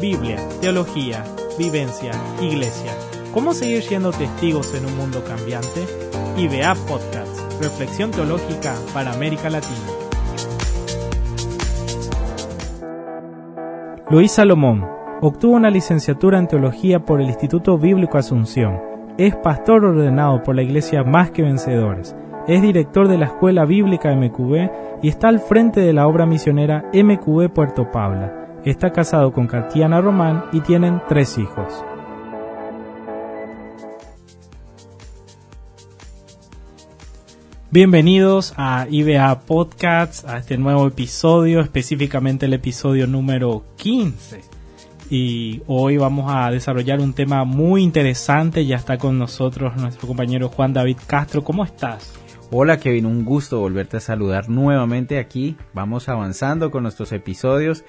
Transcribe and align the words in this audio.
Biblia, 0.00 0.38
teología, 0.60 1.24
vivencia, 1.58 2.12
iglesia. 2.40 2.92
¿Cómo 3.34 3.52
seguir 3.52 3.82
siendo 3.82 4.12
testigos 4.12 4.72
en 4.74 4.86
un 4.86 4.96
mundo 4.96 5.24
cambiante? 5.24 5.84
IBA 6.36 6.72
Podcast, 6.86 7.60
Reflexión 7.60 8.12
Teológica 8.12 8.76
para 8.94 9.12
América 9.12 9.50
Latina. 9.50 9.74
Luis 14.08 14.30
Salomón 14.30 14.86
obtuvo 15.20 15.56
una 15.56 15.68
licenciatura 15.68 16.38
en 16.38 16.46
teología 16.46 17.00
por 17.04 17.20
el 17.20 17.26
Instituto 17.26 17.76
Bíblico 17.76 18.18
Asunción. 18.18 18.80
Es 19.18 19.34
pastor 19.34 19.84
ordenado 19.84 20.44
por 20.44 20.54
la 20.54 20.62
Iglesia 20.62 21.02
Más 21.02 21.32
que 21.32 21.42
Vencedores. 21.42 22.14
Es 22.46 22.62
director 22.62 23.08
de 23.08 23.18
la 23.18 23.26
Escuela 23.26 23.64
Bíblica 23.64 24.14
MQB 24.14 25.02
y 25.02 25.08
está 25.08 25.26
al 25.26 25.40
frente 25.40 25.80
de 25.80 25.92
la 25.92 26.06
obra 26.06 26.24
misionera 26.24 26.84
MQB 26.94 27.52
Puerto 27.52 27.90
Pabla. 27.90 28.47
Está 28.68 28.92
casado 28.92 29.32
con 29.32 29.46
Katiana 29.46 29.98
Román 30.02 30.44
y 30.52 30.60
tienen 30.60 31.00
tres 31.08 31.38
hijos. 31.38 31.82
Bienvenidos 37.70 38.52
a 38.58 38.86
IBA 38.90 39.40
Podcasts, 39.46 40.26
a 40.26 40.36
este 40.36 40.58
nuevo 40.58 40.86
episodio, 40.86 41.62
específicamente 41.62 42.44
el 42.44 42.52
episodio 42.52 43.06
número 43.06 43.64
15. 43.76 44.42
Y 45.08 45.62
hoy 45.66 45.96
vamos 45.96 46.30
a 46.30 46.50
desarrollar 46.50 47.00
un 47.00 47.14
tema 47.14 47.44
muy 47.44 47.82
interesante. 47.82 48.66
Ya 48.66 48.76
está 48.76 48.98
con 48.98 49.18
nosotros 49.18 49.78
nuestro 49.78 50.06
compañero 50.06 50.50
Juan 50.50 50.74
David 50.74 50.98
Castro. 51.06 51.42
¿Cómo 51.42 51.64
estás? 51.64 52.12
Hola 52.50 52.78
Kevin, 52.78 53.06
un 53.06 53.24
gusto 53.24 53.60
volverte 53.60 53.96
a 53.96 54.00
saludar 54.00 54.50
nuevamente 54.50 55.18
aquí. 55.18 55.56
Vamos 55.72 56.10
avanzando 56.10 56.70
con 56.70 56.82
nuestros 56.82 57.12
episodios 57.12 57.82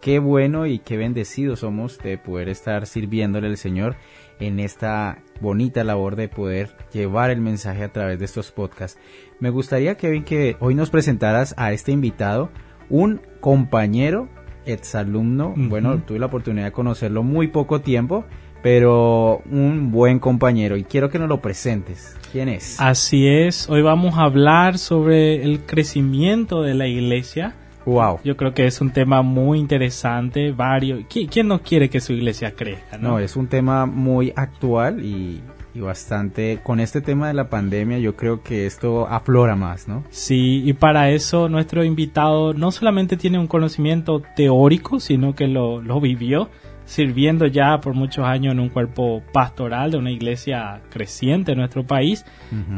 Qué 0.00 0.20
bueno 0.20 0.66
y 0.66 0.78
qué 0.78 0.96
bendecidos 0.96 1.60
somos 1.60 1.98
de 1.98 2.18
poder 2.18 2.48
estar 2.48 2.86
sirviéndole 2.86 3.48
al 3.48 3.56
Señor 3.56 3.96
en 4.38 4.60
esta 4.60 5.18
bonita 5.40 5.82
labor 5.82 6.14
de 6.14 6.28
poder 6.28 6.76
llevar 6.92 7.30
el 7.30 7.40
mensaje 7.40 7.82
a 7.82 7.92
través 7.92 8.20
de 8.20 8.24
estos 8.24 8.52
podcasts. 8.52 9.00
Me 9.40 9.50
gustaría, 9.50 9.96
Kevin, 9.96 10.22
que 10.22 10.56
hoy 10.60 10.76
nos 10.76 10.90
presentaras 10.90 11.52
a 11.58 11.72
este 11.72 11.90
invitado, 11.90 12.50
un 12.88 13.20
compañero, 13.40 14.28
exalumno. 14.66 15.54
Bueno, 15.56 16.00
tuve 16.02 16.20
la 16.20 16.26
oportunidad 16.26 16.66
de 16.66 16.72
conocerlo 16.72 17.24
muy 17.24 17.48
poco 17.48 17.80
tiempo, 17.80 18.24
pero 18.62 19.42
un 19.50 19.90
buen 19.90 20.20
compañero 20.20 20.76
y 20.76 20.84
quiero 20.84 21.10
que 21.10 21.18
nos 21.18 21.28
lo 21.28 21.40
presentes. 21.40 22.16
¿Quién 22.30 22.48
es? 22.48 22.80
Así 22.80 23.26
es, 23.26 23.68
hoy 23.68 23.82
vamos 23.82 24.16
a 24.16 24.22
hablar 24.22 24.78
sobre 24.78 25.42
el 25.42 25.66
crecimiento 25.66 26.62
de 26.62 26.74
la 26.74 26.86
iglesia 26.86 27.56
Wow. 27.88 28.20
Yo 28.22 28.36
creo 28.36 28.52
que 28.52 28.66
es 28.66 28.82
un 28.82 28.90
tema 28.90 29.22
muy 29.22 29.58
interesante, 29.58 30.52
varios. 30.52 31.04
¿Quién, 31.08 31.48
no 31.48 31.62
quiere 31.62 31.88
que 31.88 32.00
su 32.00 32.12
iglesia 32.12 32.52
crezca? 32.54 32.98
No, 32.98 33.18
es 33.18 33.34
un 33.34 33.46
tema 33.46 33.86
muy 33.86 34.30
actual 34.36 35.02
y, 35.02 35.40
y, 35.74 35.80
bastante. 35.80 36.60
Con 36.62 36.80
este 36.80 37.00
tema 37.00 37.28
de 37.28 37.34
la 37.34 37.48
pandemia, 37.48 37.98
yo 37.98 38.14
creo 38.14 38.42
que 38.42 38.66
esto 38.66 39.08
aflora 39.08 39.56
más, 39.56 39.88
¿no? 39.88 40.04
Sí, 40.10 40.62
y 40.66 40.74
para 40.74 41.10
eso 41.10 41.48
nuestro 41.48 41.82
invitado 41.82 42.52
no 42.52 42.72
solamente 42.72 43.16
tiene 43.16 43.38
un 43.38 43.46
conocimiento 43.46 44.20
teórico, 44.36 45.00
sino 45.00 45.34
que 45.34 45.46
lo, 45.46 45.80
lo 45.80 45.98
vivió 45.98 46.50
sirviendo 46.88 47.46
ya 47.46 47.82
por 47.82 47.92
muchos 47.92 48.24
años 48.24 48.52
en 48.52 48.60
un 48.60 48.70
cuerpo 48.70 49.22
pastoral 49.30 49.90
de 49.90 49.98
una 49.98 50.10
iglesia 50.10 50.80
creciente 50.88 51.52
en 51.52 51.58
nuestro 51.58 51.86
país 51.86 52.24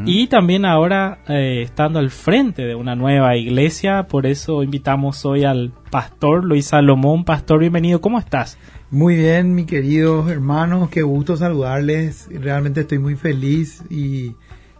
y 0.05 0.27
también 0.27 0.65
ahora 0.65 1.19
eh, 1.29 1.61
estando 1.63 1.97
al 1.97 2.09
frente 2.09 2.63
de 2.63 2.75
una 2.75 2.93
nueva 2.93 3.37
iglesia. 3.37 4.07
Por 4.09 4.25
eso 4.25 4.63
invitamos 4.63 5.25
hoy 5.25 5.45
al 5.45 5.71
pastor 5.89 6.43
Luis 6.43 6.65
Salomón. 6.65 7.23
Pastor, 7.23 7.59
bienvenido. 7.59 8.01
¿Cómo 8.01 8.19
estás? 8.19 8.57
Muy 8.89 9.15
bien, 9.15 9.55
mi 9.55 9.63
queridos 9.63 10.29
hermanos. 10.29 10.89
Qué 10.89 11.03
gusto 11.03 11.37
saludarles. 11.37 12.27
Realmente 12.33 12.81
estoy 12.81 12.99
muy 12.99 13.15
feliz 13.15 13.81
y 13.89 14.35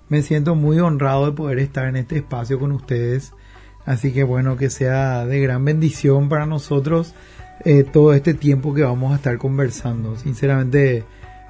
me 0.09 0.23
siento 0.23 0.55
muy 0.55 0.79
honrado 0.79 1.27
de 1.27 1.31
poder 1.31 1.59
estar 1.59 1.87
en 1.87 1.95
este 1.95 2.17
espacio 2.17 2.59
con 2.59 2.73
ustedes. 2.73 3.33
Así 3.85 4.11
que 4.11 4.25
bueno, 4.25 4.57
que 4.57 4.69
sea 4.69 5.25
de 5.25 5.39
gran 5.39 5.63
bendición 5.63 6.27
para 6.27 6.45
nosotros 6.45 7.15
eh, 7.65 7.83
todo 7.83 8.13
este 8.13 8.33
tiempo 8.33 8.73
que 8.73 8.83
vamos 8.83 9.13
a 9.13 9.15
estar 9.15 9.37
conversando. 9.37 10.15
Sinceramente, 10.15 11.03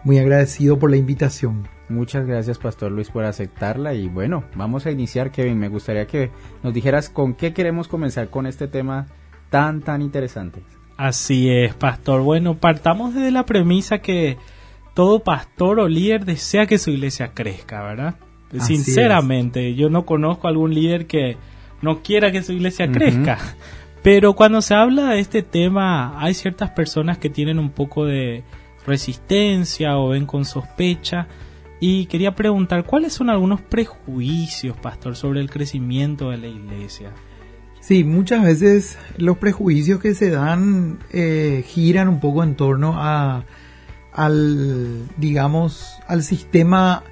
muy 0.03 0.19
agradecido 0.19 0.79
por 0.79 0.89
la 0.89 0.97
invitación. 0.97 1.67
Muchas 1.89 2.25
gracias, 2.25 2.57
Pastor 2.57 2.91
Luis, 2.91 3.09
por 3.09 3.25
aceptarla. 3.25 3.93
Y 3.93 4.07
bueno, 4.07 4.43
vamos 4.55 4.85
a 4.85 4.91
iniciar, 4.91 5.31
Kevin. 5.31 5.59
Me 5.59 5.67
gustaría 5.67 6.07
que 6.07 6.31
nos 6.63 6.73
dijeras 6.73 7.09
con 7.09 7.33
qué 7.33 7.53
queremos 7.53 7.87
comenzar 7.87 8.29
con 8.29 8.45
este 8.47 8.67
tema 8.67 9.07
tan, 9.49 9.81
tan 9.81 10.01
interesante. 10.01 10.63
Así 10.97 11.49
es, 11.49 11.73
Pastor. 11.73 12.21
Bueno, 12.21 12.57
partamos 12.57 13.13
desde 13.13 13.31
la 13.31 13.45
premisa 13.45 13.99
que 13.99 14.37
todo 14.93 15.19
pastor 15.19 15.79
o 15.79 15.87
líder 15.87 16.25
desea 16.25 16.65
que 16.65 16.77
su 16.77 16.91
iglesia 16.91 17.31
crezca, 17.33 17.83
¿verdad? 17.83 18.15
Sinceramente, 18.59 19.75
yo 19.75 19.89
no 19.89 20.05
conozco 20.05 20.47
algún 20.47 20.73
líder 20.73 21.07
que 21.07 21.37
no 21.81 22.01
quiera 22.01 22.31
que 22.31 22.43
su 22.43 22.51
iglesia 22.51 22.91
crezca. 22.91 23.37
Pero 24.03 24.33
cuando 24.33 24.61
se 24.61 24.73
habla 24.73 25.11
de 25.11 25.19
este 25.19 25.43
tema, 25.43 26.19
hay 26.19 26.33
ciertas 26.33 26.71
personas 26.71 27.17
que 27.19 27.29
tienen 27.29 27.59
un 27.59 27.69
poco 27.69 28.05
de 28.05 28.43
resistencia 28.85 29.97
o 29.97 30.09
ven 30.09 30.25
con 30.25 30.45
sospecha. 30.45 31.27
Y 31.79 32.05
quería 32.05 32.35
preguntar, 32.35 32.85
¿cuáles 32.85 33.13
son 33.13 33.29
algunos 33.29 33.61
prejuicios, 33.61 34.77
pastor, 34.77 35.15
sobre 35.15 35.39
el 35.39 35.49
crecimiento 35.49 36.29
de 36.29 36.37
la 36.37 36.47
iglesia? 36.47 37.11
Sí, 37.79 38.03
muchas 38.03 38.43
veces 38.43 38.97
los 39.17 39.37
prejuicios 39.37 39.99
que 39.99 40.13
se 40.13 40.29
dan 40.29 40.99
eh, 41.11 41.63
giran 41.67 42.07
un 42.07 42.19
poco 42.19 42.43
en 42.43 42.55
torno 42.55 42.93
a, 42.95 43.45
al, 44.13 45.07
digamos, 45.17 45.95
al 46.07 46.21
sistema 46.21 47.03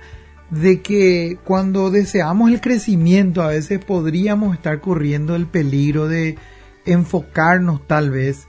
de 0.52 0.82
que 0.82 1.38
cuando 1.44 1.90
deseamos 1.90 2.52
el 2.52 2.62
crecimiento 2.62 3.42
a 3.42 3.48
veces 3.48 3.84
podríamos 3.84 4.56
estar 4.56 4.80
corriendo 4.80 5.36
el 5.36 5.48
peligro 5.48 6.08
de 6.08 6.38
enfocarnos 6.86 7.86
tal 7.88 8.10
vez 8.10 8.48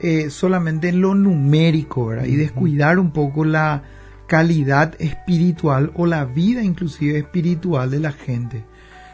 eh, 0.00 0.30
solamente 0.30 0.88
en 0.88 1.00
lo 1.00 1.14
numérico 1.14 2.12
y 2.24 2.36
descuidar 2.36 2.98
un 2.98 3.12
poco 3.12 3.44
la 3.44 3.84
calidad 4.26 4.94
espiritual 4.98 5.92
o 5.94 6.06
la 6.06 6.24
vida 6.24 6.62
inclusive 6.62 7.18
espiritual 7.18 7.90
de 7.90 8.00
la 8.00 8.12
gente. 8.12 8.64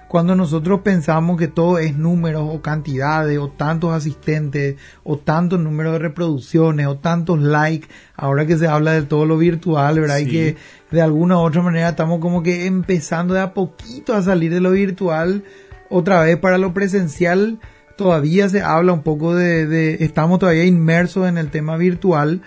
Cuando 0.08 0.34
nosotros 0.34 0.80
pensamos 0.80 1.38
que 1.38 1.48
todo 1.48 1.78
es 1.78 1.94
números 1.94 2.48
o 2.50 2.62
cantidades 2.62 3.36
o 3.36 3.48
tantos 3.48 3.92
asistentes 3.92 4.76
o 5.04 5.18
tantos 5.18 5.60
números 5.60 5.92
de 5.92 5.98
reproducciones 5.98 6.86
o 6.86 6.96
tantos 6.96 7.38
likes, 7.38 7.88
ahora 8.16 8.46
que 8.46 8.56
se 8.56 8.66
habla 8.66 8.92
de 8.92 9.02
todo 9.02 9.26
lo 9.26 9.36
virtual, 9.36 10.00
¿verdad? 10.00 10.18
Y 10.18 10.26
que 10.28 10.56
de 10.90 11.02
alguna 11.02 11.36
u 11.36 11.40
otra 11.40 11.60
manera 11.60 11.90
estamos 11.90 12.20
como 12.20 12.42
que 12.42 12.64
empezando 12.64 13.34
de 13.34 13.40
a 13.40 13.52
poquito 13.52 14.14
a 14.14 14.22
salir 14.22 14.54
de 14.54 14.60
lo 14.60 14.70
virtual 14.70 15.44
otra 15.90 16.22
vez 16.22 16.38
para 16.38 16.56
lo 16.56 16.72
presencial 16.72 17.58
todavía 17.98 18.48
se 18.48 18.62
habla 18.62 18.92
un 18.92 19.02
poco 19.02 19.34
de, 19.34 19.98
estamos 20.00 20.38
todavía 20.38 20.64
inmersos 20.64 21.28
en 21.28 21.36
el 21.36 21.50
tema 21.50 21.76
virtual, 21.76 22.40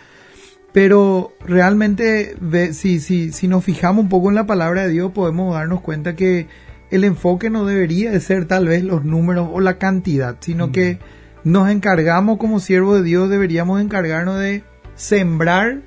pero 0.71 1.33
realmente 1.41 2.35
si, 2.71 2.99
si, 3.01 3.33
si 3.33 3.47
nos 3.49 3.63
fijamos 3.63 4.05
un 4.05 4.09
poco 4.09 4.29
en 4.29 4.35
la 4.35 4.47
palabra 4.47 4.83
de 4.83 4.89
Dios 4.89 5.11
podemos 5.11 5.53
darnos 5.53 5.81
cuenta 5.81 6.15
que 6.15 6.47
el 6.89 7.03
enfoque 7.03 7.49
no 7.49 7.65
debería 7.65 8.11
de 8.11 8.21
ser 8.21 8.45
tal 8.45 8.67
vez 8.67 8.83
los 8.83 9.03
números 9.03 9.49
o 9.51 9.59
la 9.59 9.77
cantidad, 9.77 10.37
sino 10.39 10.71
que 10.71 10.99
nos 11.43 11.69
encargamos 11.69 12.37
como 12.37 12.61
siervos 12.61 12.97
de 12.97 13.03
Dios, 13.03 13.29
deberíamos 13.29 13.81
encargarnos 13.81 14.39
de 14.39 14.63
sembrar 14.95 15.81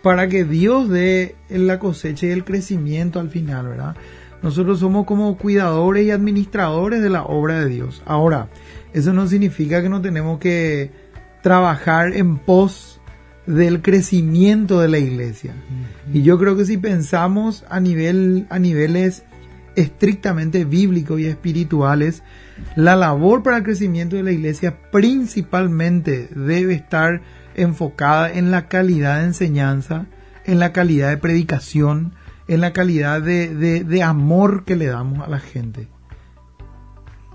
para 0.00 0.28
que 0.28 0.44
Dios 0.44 0.88
dé 0.88 1.34
la 1.48 1.80
cosecha 1.80 2.26
y 2.26 2.30
el 2.30 2.44
crecimiento 2.44 3.18
al 3.18 3.30
final, 3.30 3.66
¿verdad? 3.66 3.96
Nosotros 4.46 4.78
somos 4.78 5.06
como 5.06 5.36
cuidadores 5.36 6.06
y 6.06 6.12
administradores 6.12 7.02
de 7.02 7.10
la 7.10 7.24
obra 7.24 7.58
de 7.58 7.68
Dios. 7.68 8.00
Ahora, 8.06 8.48
eso 8.92 9.12
no 9.12 9.26
significa 9.26 9.82
que 9.82 9.88
no 9.88 10.00
tenemos 10.00 10.38
que 10.38 10.92
trabajar 11.42 12.14
en 12.14 12.38
pos 12.38 13.00
del 13.48 13.82
crecimiento 13.82 14.78
de 14.78 14.86
la 14.86 14.98
iglesia. 14.98 15.52
Y 16.12 16.22
yo 16.22 16.38
creo 16.38 16.56
que 16.56 16.64
si 16.64 16.78
pensamos 16.78 17.64
a 17.68 17.80
nivel 17.80 18.46
a 18.48 18.60
niveles 18.60 19.24
estrictamente 19.74 20.64
bíblicos 20.64 21.18
y 21.18 21.26
espirituales, 21.26 22.22
la 22.76 22.94
labor 22.94 23.42
para 23.42 23.56
el 23.56 23.64
crecimiento 23.64 24.14
de 24.14 24.22
la 24.22 24.30
iglesia 24.30 24.78
principalmente 24.92 26.28
debe 26.36 26.74
estar 26.74 27.20
enfocada 27.56 28.32
en 28.32 28.52
la 28.52 28.68
calidad 28.68 29.18
de 29.18 29.24
enseñanza, 29.24 30.06
en 30.44 30.60
la 30.60 30.72
calidad 30.72 31.08
de 31.08 31.16
predicación, 31.16 32.12
en 32.48 32.60
la 32.60 32.72
calidad 32.72 33.20
de, 33.22 33.54
de 33.84 34.02
amor 34.02 34.64
que 34.64 34.76
le 34.76 34.86
damos 34.86 35.26
a 35.26 35.30
la 35.30 35.38
gente. 35.38 35.88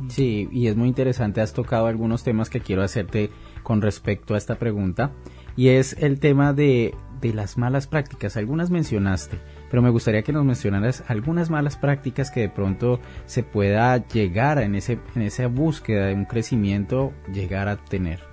Sí, 0.10 0.50
y 0.52 0.68
es 0.68 0.76
muy 0.76 0.88
interesante, 0.88 1.42
has 1.42 1.54
tocado 1.54 1.86
algunos 1.86 2.24
temas 2.24 2.50
que 2.50 2.62
quiero 2.62 2.82
hacerte 2.82 3.30
con 3.62 3.82
respecto 3.82 4.34
a 4.34 4.38
esta 4.38 4.56
pregunta, 4.56 5.12
y 5.56 5.70
es 5.70 5.96
el 6.00 6.20
tema 6.20 6.54
de, 6.54 6.96
de 7.22 7.34
las 7.34 7.58
malas 7.58 7.86
prácticas. 7.86 8.36
Algunas 8.36 8.72
mencionaste, 8.72 9.38
pero 9.70 9.84
me 9.84 9.92
gustaría 9.92 10.24
que 10.24 10.34
nos 10.34 10.44
mencionaras 10.44 11.04
algunas 11.08 11.52
malas 11.52 11.78
prácticas 11.78 12.32
que 12.32 12.42
de 12.42 12.50
pronto 12.50 13.00
se 13.26 13.44
pueda 13.44 13.96
llegar 14.08 14.58
en, 14.58 14.74
ese, 14.74 14.98
en 15.16 15.22
esa 15.22 15.46
búsqueda 15.48 16.08
de 16.08 16.16
un 16.16 16.26
crecimiento, 16.26 17.14
llegar 17.32 17.68
a 17.68 17.78
tener. 17.78 18.31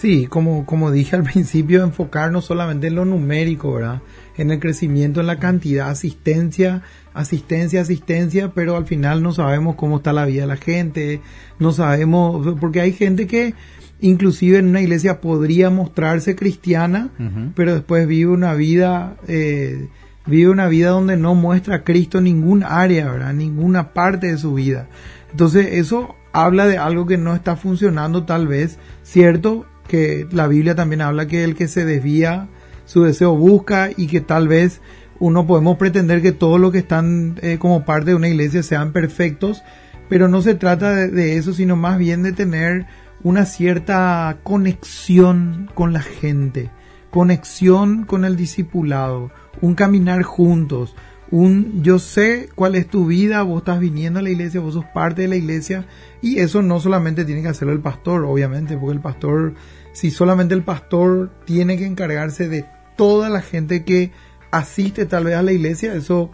Sí, 0.00 0.28
como, 0.28 0.64
como 0.64 0.92
dije 0.92 1.16
al 1.16 1.22
principio, 1.32 1.82
enfocarnos 1.82 2.44
solamente 2.44 2.86
en 2.86 2.94
lo 2.94 3.04
numérico, 3.04 3.74
¿verdad? 3.74 4.00
En 4.36 4.52
el 4.52 4.60
crecimiento, 4.60 5.20
en 5.20 5.26
la 5.26 5.40
cantidad, 5.40 5.90
asistencia, 5.90 6.82
asistencia, 7.14 7.80
asistencia, 7.80 8.52
pero 8.54 8.76
al 8.76 8.86
final 8.86 9.24
no 9.24 9.32
sabemos 9.32 9.74
cómo 9.74 9.96
está 9.96 10.12
la 10.12 10.24
vida 10.24 10.42
de 10.42 10.46
la 10.46 10.56
gente, 10.56 11.20
no 11.58 11.72
sabemos, 11.72 12.46
porque 12.60 12.80
hay 12.80 12.92
gente 12.92 13.26
que 13.26 13.54
inclusive 14.00 14.58
en 14.58 14.68
una 14.68 14.80
iglesia 14.80 15.20
podría 15.20 15.68
mostrarse 15.68 16.36
cristiana, 16.36 17.10
pero 17.56 17.74
después 17.74 18.06
vive 18.06 18.30
una 18.30 18.54
vida, 18.54 19.16
eh, 19.26 19.88
vive 20.26 20.48
una 20.48 20.68
vida 20.68 20.90
donde 20.90 21.16
no 21.16 21.34
muestra 21.34 21.74
a 21.74 21.82
Cristo 21.82 22.20
ningún 22.20 22.62
área, 22.62 23.10
¿verdad? 23.10 23.34
Ninguna 23.34 23.92
parte 23.94 24.28
de 24.28 24.38
su 24.38 24.54
vida. 24.54 24.86
Entonces 25.32 25.70
eso 25.72 26.14
habla 26.32 26.68
de 26.68 26.78
algo 26.78 27.04
que 27.06 27.18
no 27.18 27.34
está 27.34 27.56
funcionando 27.56 28.22
tal 28.22 28.46
vez, 28.46 28.78
cierto 29.02 29.66
que 29.88 30.26
la 30.30 30.46
Biblia 30.46 30.74
también 30.74 31.00
habla 31.00 31.26
que 31.26 31.42
el 31.42 31.56
que 31.56 31.66
se 31.66 31.84
desvía 31.84 32.48
su 32.84 33.02
deseo 33.02 33.36
busca 33.36 33.90
y 33.94 34.06
que 34.06 34.20
tal 34.20 34.48
vez 34.48 34.80
uno 35.20 35.46
podemos 35.46 35.76
pretender 35.76 36.22
que 36.22 36.32
todos 36.32 36.60
los 36.60 36.72
que 36.72 36.78
están 36.78 37.38
eh, 37.42 37.58
como 37.58 37.84
parte 37.84 38.10
de 38.10 38.16
una 38.16 38.28
iglesia 38.28 38.62
sean 38.62 38.92
perfectos, 38.92 39.62
pero 40.08 40.28
no 40.28 40.40
se 40.40 40.54
trata 40.54 40.94
de, 40.94 41.36
eso, 41.36 41.52
sino 41.52 41.76
más 41.76 41.98
bien 41.98 42.22
de 42.22 42.32
tener 42.32 42.86
una 43.22 43.44
cierta 43.44 44.38
conexión 44.42 45.70
con 45.74 45.92
la 45.92 46.00
gente, 46.00 46.70
conexión 47.10 48.04
con 48.04 48.24
el 48.24 48.36
discipulado, 48.36 49.30
un 49.60 49.74
caminar 49.74 50.22
juntos, 50.22 50.94
un 51.30 51.82
yo 51.82 51.98
sé 51.98 52.48
cuál 52.54 52.74
es 52.74 52.88
tu 52.88 53.06
vida, 53.06 53.42
vos 53.42 53.58
estás 53.58 53.80
viniendo 53.80 54.18
a 54.18 54.22
la 54.22 54.30
iglesia, 54.30 54.60
vos 54.60 54.74
sos 54.74 54.84
parte 54.86 55.22
de 55.22 55.28
la 55.28 55.36
iglesia 55.36 55.86
y 56.22 56.38
eso 56.38 56.62
no 56.62 56.80
solamente 56.80 57.24
tiene 57.24 57.42
que 57.42 57.48
hacerlo 57.48 57.72
el 57.72 57.80
pastor, 57.80 58.24
obviamente, 58.24 58.76
porque 58.76 58.94
el 58.94 59.02
pastor, 59.02 59.54
si 59.92 60.10
solamente 60.10 60.54
el 60.54 60.62
pastor 60.62 61.30
tiene 61.44 61.76
que 61.76 61.86
encargarse 61.86 62.48
de 62.48 62.64
toda 62.96 63.28
la 63.28 63.42
gente 63.42 63.84
que 63.84 64.10
asiste 64.50 65.06
tal 65.06 65.24
vez 65.24 65.36
a 65.36 65.42
la 65.42 65.52
iglesia, 65.52 65.94
eso 65.94 66.30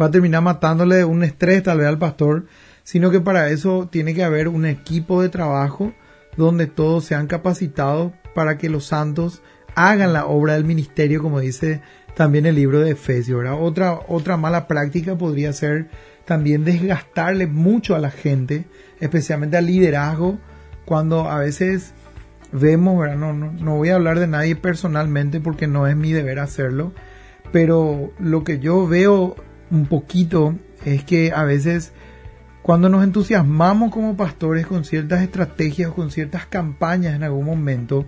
va 0.00 0.06
a 0.06 0.10
terminar 0.10 0.42
matándole 0.42 1.04
un 1.04 1.24
estrés 1.24 1.62
tal 1.62 1.78
vez 1.78 1.88
al 1.88 1.98
pastor, 1.98 2.46
sino 2.84 3.10
que 3.10 3.20
para 3.20 3.50
eso 3.50 3.88
tiene 3.90 4.14
que 4.14 4.22
haber 4.22 4.48
un 4.48 4.64
equipo 4.64 5.22
de 5.22 5.28
trabajo 5.28 5.92
donde 6.36 6.66
todos 6.66 7.04
sean 7.04 7.26
capacitados 7.26 8.12
para 8.34 8.58
que 8.58 8.68
los 8.68 8.86
santos 8.86 9.42
hagan 9.74 10.12
la 10.12 10.26
obra 10.26 10.54
del 10.54 10.64
ministerio, 10.64 11.22
como 11.22 11.40
dice 11.40 11.82
también 12.16 12.46
el 12.46 12.54
libro 12.54 12.80
de 12.80 12.92
Efesios. 12.92 13.44
Otra, 13.60 14.00
otra 14.08 14.38
mala 14.38 14.66
práctica 14.66 15.18
podría 15.18 15.52
ser 15.52 15.88
también 16.24 16.64
desgastarle 16.64 17.46
mucho 17.46 17.94
a 17.94 17.98
la 17.98 18.10
gente, 18.10 18.64
especialmente 19.00 19.58
al 19.58 19.66
liderazgo, 19.66 20.38
cuando 20.86 21.28
a 21.28 21.38
veces 21.38 21.92
vemos, 22.52 23.06
No, 23.16 23.34
no, 23.34 23.52
no 23.52 23.76
voy 23.76 23.90
a 23.90 23.96
hablar 23.96 24.18
de 24.18 24.26
nadie 24.26 24.56
personalmente 24.56 25.40
porque 25.40 25.66
no 25.66 25.86
es 25.86 25.94
mi 25.94 26.10
deber 26.12 26.38
hacerlo, 26.38 26.94
pero 27.52 28.10
lo 28.18 28.44
que 28.44 28.60
yo 28.60 28.86
veo 28.88 29.36
un 29.70 29.84
poquito 29.86 30.54
es 30.86 31.04
que 31.04 31.32
a 31.32 31.44
veces 31.44 31.92
cuando 32.62 32.88
nos 32.88 33.04
entusiasmamos 33.04 33.92
como 33.92 34.16
pastores 34.16 34.66
con 34.66 34.84
ciertas 34.84 35.22
estrategias 35.22 35.92
con 35.92 36.10
ciertas 36.10 36.46
campañas 36.46 37.14
en 37.14 37.24
algún 37.24 37.44
momento, 37.44 38.06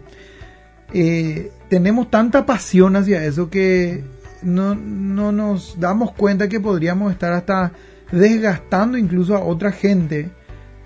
eh, 0.94 1.52
tenemos 1.68 2.10
tanta 2.10 2.46
pasión 2.46 2.96
hacia 2.96 3.24
eso 3.24 3.50
que 3.50 4.04
no, 4.42 4.74
no 4.74 5.32
nos 5.32 5.78
damos 5.78 6.12
cuenta 6.12 6.48
que 6.48 6.60
podríamos 6.60 7.12
estar 7.12 7.32
hasta 7.32 7.72
desgastando 8.12 8.96
incluso 8.96 9.36
a 9.36 9.44
otra 9.44 9.72
gente 9.72 10.30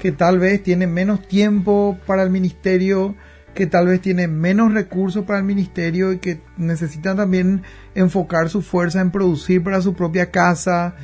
que 0.03 0.11
tal 0.11 0.41
vez 0.41 0.61
tiene 0.61 0.89
menos 0.89 1.29
tiempo 1.29 1.97
para 2.07 2.25
el 2.25 2.31
ministerio, 2.31 3.15
que 3.55 3.69
tal 3.69 3.87
vez 3.87 4.01
tiene 4.01 4.27
menos 4.27 4.75
recursos 4.75 5.25
para 5.25 5.39
el 5.39 5.45
ministerio 5.45 6.13
y 6.13 6.19
que 6.19 6.41
necesitan 6.57 7.19
también 7.19 7.63
enfocar 7.95 8.49
su 8.49 8.63
fuerza 8.63 9.01
en 9.01 9.13
producir 9.13 9.63
para 9.63 9.81
su 9.81 9.95
propia 9.95 10.33
casa 10.33 10.97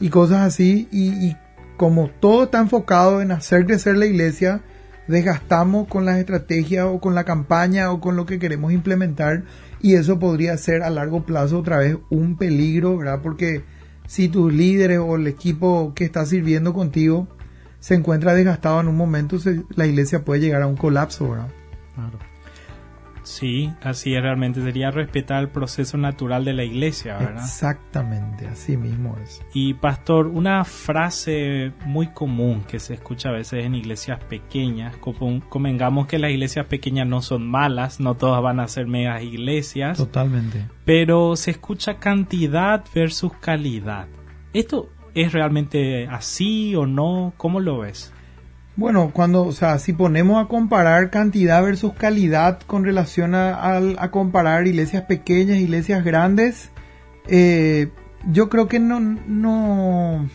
y 0.00 0.10
cosas 0.10 0.40
así. 0.40 0.86
Y, 0.92 1.34
como 1.78 2.10
todo 2.10 2.44
está 2.44 2.60
enfocado 2.60 3.22
en 3.22 3.32
hacer 3.32 3.64
crecer 3.64 3.96
la 3.96 4.04
iglesia, 4.04 4.60
desgastamos 5.08 5.88
con 5.88 6.04
las 6.04 6.18
estrategias 6.18 6.86
o 6.86 7.00
con 7.00 7.14
la 7.14 7.24
campaña 7.24 7.90
o 7.90 8.00
con 8.00 8.16
lo 8.16 8.26
que 8.26 8.38
queremos 8.38 8.72
implementar 8.72 9.44
y 9.80 9.94
eso 9.94 10.18
podría 10.18 10.56
ser 10.56 10.82
a 10.82 10.90
largo 10.90 11.24
plazo 11.24 11.58
otra 11.58 11.78
vez 11.78 11.96
un 12.08 12.36
peligro, 12.36 12.96
¿verdad? 12.96 13.20
Porque 13.22 13.64
si 14.06 14.28
tus 14.28 14.52
líderes 14.52 14.98
o 14.98 15.16
el 15.16 15.26
equipo 15.26 15.92
que 15.94 16.04
está 16.04 16.24
sirviendo 16.24 16.72
contigo 16.72 17.28
se 17.80 17.94
encuentra 17.94 18.34
desgastado 18.34 18.80
en 18.80 18.88
un 18.88 18.96
momento, 18.96 19.38
la 19.74 19.86
iglesia 19.86 20.24
puede 20.24 20.40
llegar 20.40 20.62
a 20.62 20.68
un 20.68 20.76
colapso, 20.76 21.30
¿verdad? 21.30 21.48
Claro. 21.94 22.31
Sí, 23.22 23.72
así 23.82 24.14
es, 24.14 24.22
realmente 24.22 24.62
sería 24.62 24.90
respetar 24.90 25.40
el 25.40 25.48
proceso 25.48 25.96
natural 25.96 26.44
de 26.44 26.52
la 26.52 26.64
iglesia, 26.64 27.18
¿verdad? 27.18 27.44
Exactamente, 27.44 28.46
así 28.46 28.76
mismo 28.76 29.16
es. 29.22 29.40
Y 29.54 29.74
pastor, 29.74 30.26
una 30.26 30.64
frase 30.64 31.72
muy 31.84 32.08
común 32.08 32.64
que 32.66 32.80
se 32.80 32.94
escucha 32.94 33.28
a 33.28 33.32
veces 33.32 33.64
en 33.64 33.74
iglesias 33.74 34.18
pequeñas, 34.24 34.96
convengamos 34.96 36.06
que 36.06 36.18
las 36.18 36.30
iglesias 36.32 36.66
pequeñas 36.66 37.06
no 37.06 37.22
son 37.22 37.48
malas, 37.48 38.00
no 38.00 38.16
todas 38.16 38.42
van 38.42 38.60
a 38.60 38.68
ser 38.68 38.86
megas 38.86 39.22
iglesias. 39.22 39.98
Totalmente. 39.98 40.66
Pero 40.84 41.36
se 41.36 41.52
escucha 41.52 41.98
cantidad 41.98 42.84
versus 42.94 43.32
calidad. 43.34 44.08
¿Esto 44.52 44.90
es 45.14 45.32
realmente 45.32 46.08
así 46.08 46.74
o 46.74 46.86
no? 46.86 47.32
¿Cómo 47.36 47.60
lo 47.60 47.78
ves? 47.78 48.12
Bueno, 48.74 49.10
cuando, 49.12 49.44
o 49.44 49.52
sea, 49.52 49.78
si 49.78 49.92
ponemos 49.92 50.42
a 50.42 50.48
comparar 50.48 51.10
cantidad 51.10 51.62
versus 51.62 51.92
calidad 51.92 52.60
con 52.66 52.84
relación 52.84 53.34
a, 53.34 53.76
a, 53.76 54.10
comparar 54.10 54.66
iglesias 54.66 55.02
pequeñas, 55.02 55.58
iglesias 55.58 56.02
grandes, 56.04 56.70
eh, 57.28 57.90
yo 58.30 58.48
creo 58.48 58.68
que 58.68 58.80
no, 58.80 58.98
no, 58.98 60.26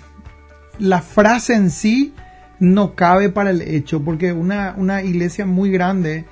la 0.78 1.02
frase 1.02 1.56
en 1.56 1.72
sí 1.72 2.14
no 2.60 2.94
cabe 2.94 3.30
para 3.30 3.50
el 3.50 3.62
hecho, 3.62 4.04
porque 4.04 4.34
una, 4.34 4.76
una 4.78 5.02
iglesia 5.02 5.48
muy 5.48 5.72
grande 5.72 6.26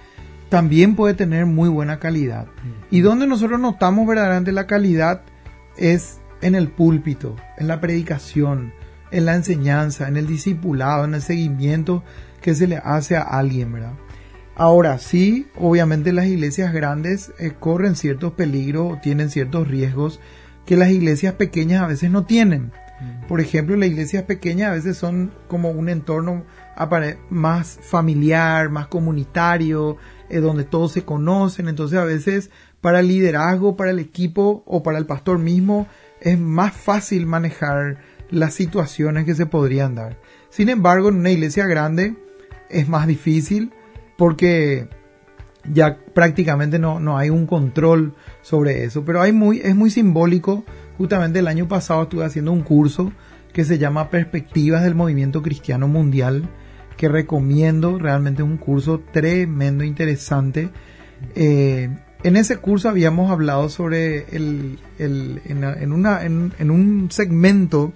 también 0.50 0.96
puede 0.96 1.16
tener 1.16 1.48
muy 1.48 1.70
buena 1.70 1.98
calidad. 2.00 2.46
Y 2.92 3.02
donde 3.02 3.26
nosotros 3.26 3.60
notamos 3.60 4.08
verdaderamente 4.08 4.52
la 4.52 4.68
calidad 4.68 5.24
es 5.76 6.20
en 6.42 6.54
el 6.54 6.70
púlpito, 6.70 7.36
en 7.58 7.68
la 7.68 7.82
predicación, 7.82 8.74
en 9.12 9.26
la 9.26 9.36
enseñanza, 9.36 10.08
en 10.08 10.18
el 10.18 10.28
discipulado, 10.28 11.06
en 11.06 11.16
el 11.16 11.22
seguimiento 11.22 12.04
que 12.42 12.56
se 12.56 12.68
le 12.68 12.78
hace 12.78 13.16
a 13.16 13.22
alguien, 13.22 13.74
¿verdad? 13.74 13.94
Ahora 14.56 15.00
sí, 15.00 15.48
obviamente 15.56 16.14
las 16.14 16.28
iglesias 16.28 16.72
grandes 16.72 17.34
eh, 17.40 17.52
corren 17.60 17.96
ciertos 17.96 18.34
peligros, 18.34 19.02
tienen 19.02 19.30
ciertos 19.30 19.68
riesgos 19.68 20.22
que 20.66 20.78
las 20.78 20.92
iglesias 20.92 21.34
pequeñas 21.34 21.84
a 21.84 21.88
veces 21.88 22.10
no 22.10 22.26
tienen. 22.26 22.72
Mm. 23.02 23.28
Por 23.28 23.42
ejemplo, 23.42 23.76
las 23.76 23.90
iglesias 23.90 24.24
pequeñas 24.24 24.70
a 24.70 24.74
veces 24.74 24.98
son 24.98 25.32
como 25.48 25.72
un 25.72 25.90
entorno 25.90 26.46
más 27.30 27.80
familiar, 27.82 28.70
más 28.70 28.88
comunitario, 28.88 29.98
eh, 30.30 30.40
donde 30.40 30.64
todos 30.64 30.94
se 30.94 31.04
conocen. 31.04 31.68
Entonces 31.68 32.00
a 32.00 32.06
veces 32.06 32.50
para 32.82 33.02
el 33.02 33.08
liderazgo, 33.08 33.76
para 33.76 33.92
el 33.92 34.00
equipo 34.00 34.64
o 34.66 34.84
para 34.84 34.98
el 34.98 35.06
pastor 35.06 35.40
mismo 35.40 35.88
es 36.22 36.40
más 36.40 36.74
fácil 36.74 37.26
manejar 37.26 37.98
las 38.36 38.54
situaciones 38.54 39.26
que 39.26 39.34
se 39.34 39.46
podrían 39.46 39.96
dar. 39.96 40.20
Sin 40.50 40.70
embargo, 40.70 41.10
en 41.10 41.16
una 41.16 41.32
iglesia 41.32 41.66
grande 41.66 42.16
es 42.70 42.88
más 42.88 43.08
difícil 43.08 43.72
porque 44.18 44.88
ya 45.72 45.98
prácticamente 46.14 46.80
no, 46.80 47.00
no 47.00 47.18
hay 47.18 47.30
un 47.30 47.48
control 47.48 48.14
sobre 48.42 48.84
eso. 48.84 49.04
Pero 49.04 49.22
hay 49.22 49.32
muy, 49.32 49.60
es 49.60 49.76
muy 49.76 49.90
simbólico. 49.90 50.64
Justamente 50.98 51.40
el 51.40 51.48
año 51.48 51.68
pasado 51.68 52.04
estuve 52.04 52.26
haciendo 52.26 52.52
un 52.52 52.62
curso 52.62 53.12
que 53.54 53.64
se 53.64 53.78
llama 53.78 54.10
Perspectivas 54.10 54.84
del 54.84 54.96
Movimiento 54.96 55.42
Cristiano 55.42 55.88
Mundial, 55.88 56.50
que 56.98 57.08
recomiendo. 57.10 57.98
Realmente 57.98 58.44
es 58.44 58.48
un 58.48 58.58
curso 58.58 59.02
tremendo, 59.12 59.84
interesante. 59.84 60.70
Eh, 61.36 61.90
en 62.24 62.38
ese 62.38 62.58
curso 62.58 62.90
habíamos 62.90 63.32
hablado 63.32 63.70
sobre 63.70 64.26
el, 64.36 64.80
el 65.00 65.42
en, 65.46 65.92
una, 65.92 66.24
en, 66.24 66.54
en 66.60 66.72
un 66.72 67.10
segmento 67.12 67.94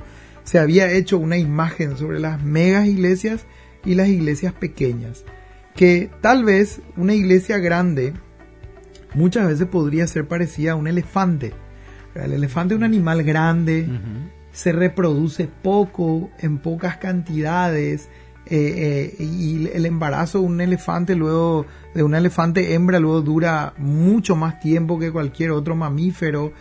se 0.50 0.58
había 0.58 0.92
hecho 0.92 1.20
una 1.20 1.38
imagen 1.38 1.96
sobre 1.96 2.20
las 2.20 2.42
megas 2.42 2.88
iglesias 2.88 3.46
y 3.86 3.94
las 3.94 4.08
iglesias 4.08 4.52
pequeñas. 4.52 5.24
Que 5.76 6.10
tal 6.22 6.44
vez 6.44 6.82
una 6.98 7.14
iglesia 7.14 7.60
grande 7.60 8.14
muchas 9.14 9.48
veces 9.48 9.68
podría 9.68 10.08
ser 10.08 10.28
parecida 10.28 10.72
a 10.72 10.76
un 10.76 10.88
elefante. 10.88 11.54
El 12.16 12.34
elefante 12.34 12.74
es 12.74 12.80
un 12.80 12.84
animal 12.84 13.22
grande, 13.22 13.88
se 14.52 14.72
reproduce 14.72 15.48
poco, 15.62 16.32
en 16.40 16.58
pocas 16.58 16.98
cantidades, 16.98 18.10
eh, 18.48 19.14
eh, 19.20 19.24
y 19.24 19.70
el 19.72 19.86
embarazo 19.86 20.40
de 20.40 20.46
un 20.46 20.62
elefante 20.62 21.14
luego 21.14 21.68
de 21.94 22.02
un 22.02 22.16
elefante 22.16 22.74
hembra 22.74 23.00
luego 23.00 23.22
dura 23.22 23.76
mucho 23.78 24.36
más 24.36 24.60
tiempo 24.60 24.98
que 24.98 25.12
cualquier 25.12 25.52
otro 25.52 25.76
mamífero 25.76 26.54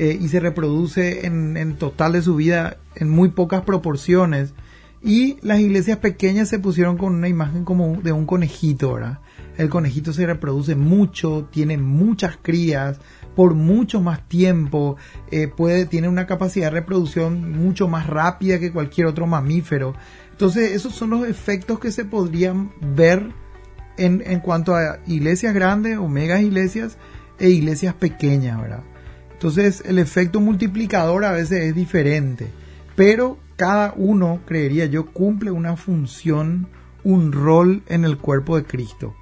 eh, 0.00 0.16
y 0.18 0.28
se 0.28 0.40
reproduce 0.40 1.26
en, 1.26 1.76
total 1.76 2.14
de 2.14 2.22
su 2.22 2.34
vida 2.34 2.78
en 2.94 3.10
muy 3.10 3.28
pocas 3.28 3.64
proporciones. 3.64 4.54
Y 5.02 5.36
las 5.42 5.60
iglesias 5.60 5.98
pequeñas 5.98 6.48
se 6.48 6.58
pusieron 6.58 6.96
con 6.96 7.14
una 7.14 7.28
imagen 7.28 7.66
como 7.66 8.00
de 8.00 8.10
un 8.10 8.24
conejito, 8.24 8.94
¿verdad? 8.94 9.18
El 9.58 9.68
conejito 9.68 10.14
se 10.14 10.24
reproduce 10.24 10.74
mucho, 10.74 11.48
tiene 11.52 11.76
muchas 11.76 12.38
crías 12.40 12.98
por 13.36 13.52
mucho 13.52 14.00
más 14.00 14.26
tiempo, 14.26 14.96
eh, 15.30 15.48
puede, 15.48 15.84
tiene 15.84 16.08
una 16.08 16.26
capacidad 16.26 16.68
de 16.68 16.80
reproducción 16.80 17.52
mucho 17.52 17.86
más 17.86 18.06
rápida 18.06 18.58
que 18.58 18.72
cualquier 18.72 19.06
otro 19.06 19.26
mamífero. 19.26 19.94
Entonces, 20.30 20.72
esos 20.72 20.94
son 20.94 21.10
los 21.10 21.28
efectos 21.28 21.78
que 21.78 21.92
se 21.92 22.06
podrían 22.06 22.72
ver 22.80 23.34
en, 23.98 24.22
en 24.24 24.40
cuanto 24.40 24.74
a 24.74 25.00
iglesias 25.06 25.52
grandes 25.52 25.98
o 25.98 26.08
megas 26.08 26.40
iglesias 26.40 26.96
e 27.38 27.50
iglesias 27.50 27.92
pequeñas, 27.92 28.58
¿verdad? 28.62 28.89
Entonces, 29.40 29.82
el 29.86 29.98
efecto 29.98 30.38
multiplicador 30.38 31.24
a 31.24 31.32
veces 31.32 31.62
es 31.62 31.74
diferente, 31.74 32.50
pero 32.94 33.38
cada 33.56 33.94
uno, 33.96 34.40
creería 34.44 34.84
yo, 34.84 35.06
cumple 35.06 35.50
una 35.50 35.76
función, 35.76 36.68
un 37.04 37.32
rol 37.32 37.82
en 37.88 38.04
el 38.04 38.18
cuerpo 38.18 38.58
de 38.58 38.64
Cristo 38.64 39.14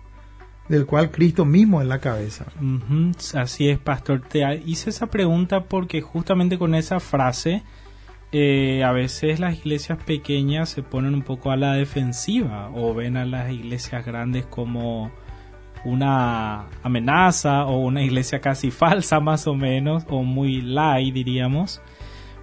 del 0.69 0.87
cual 0.87 1.13
Cristo 1.13 1.45
mismo 1.45 1.81
es 1.81 1.87
la 1.87 2.01
cabeza. 2.01 2.47
Así 3.35 3.71
es, 3.71 3.79
pastor. 3.79 4.23
Te 4.29 4.41
hice 4.67 4.91
esa 4.91 5.07
pregunta 5.07 5.65
porque 5.65 6.03
justamente 6.03 6.59
con 6.59 6.75
esa 6.75 6.99
frase 6.99 7.63
eh, 8.33 8.83
a 8.85 8.91
veces 8.91 9.39
las 9.39 9.57
iglesias 9.57 10.03
pequeñas 10.05 10.69
se 10.69 10.83
ponen 10.83 11.15
un 11.15 11.23
poco 11.23 11.53
a 11.53 11.57
la 11.57 11.75
defensiva 11.75 12.71
o 12.75 12.93
ven 12.93 13.17
a 13.17 13.25
las 13.25 13.53
iglesias 13.53 14.05
grandes 14.05 14.47
como 14.47 15.13
una 15.85 16.67
amenaza 16.83 17.65
o 17.65 17.79
una 17.79 18.03
iglesia 18.03 18.41
casi 18.41 18.71
falsa 18.73 19.21
más 19.21 19.47
o 19.47 19.55
menos 19.55 20.05
o 20.09 20.23
muy 20.23 20.61
light 20.61 21.15
diríamos 21.15 21.81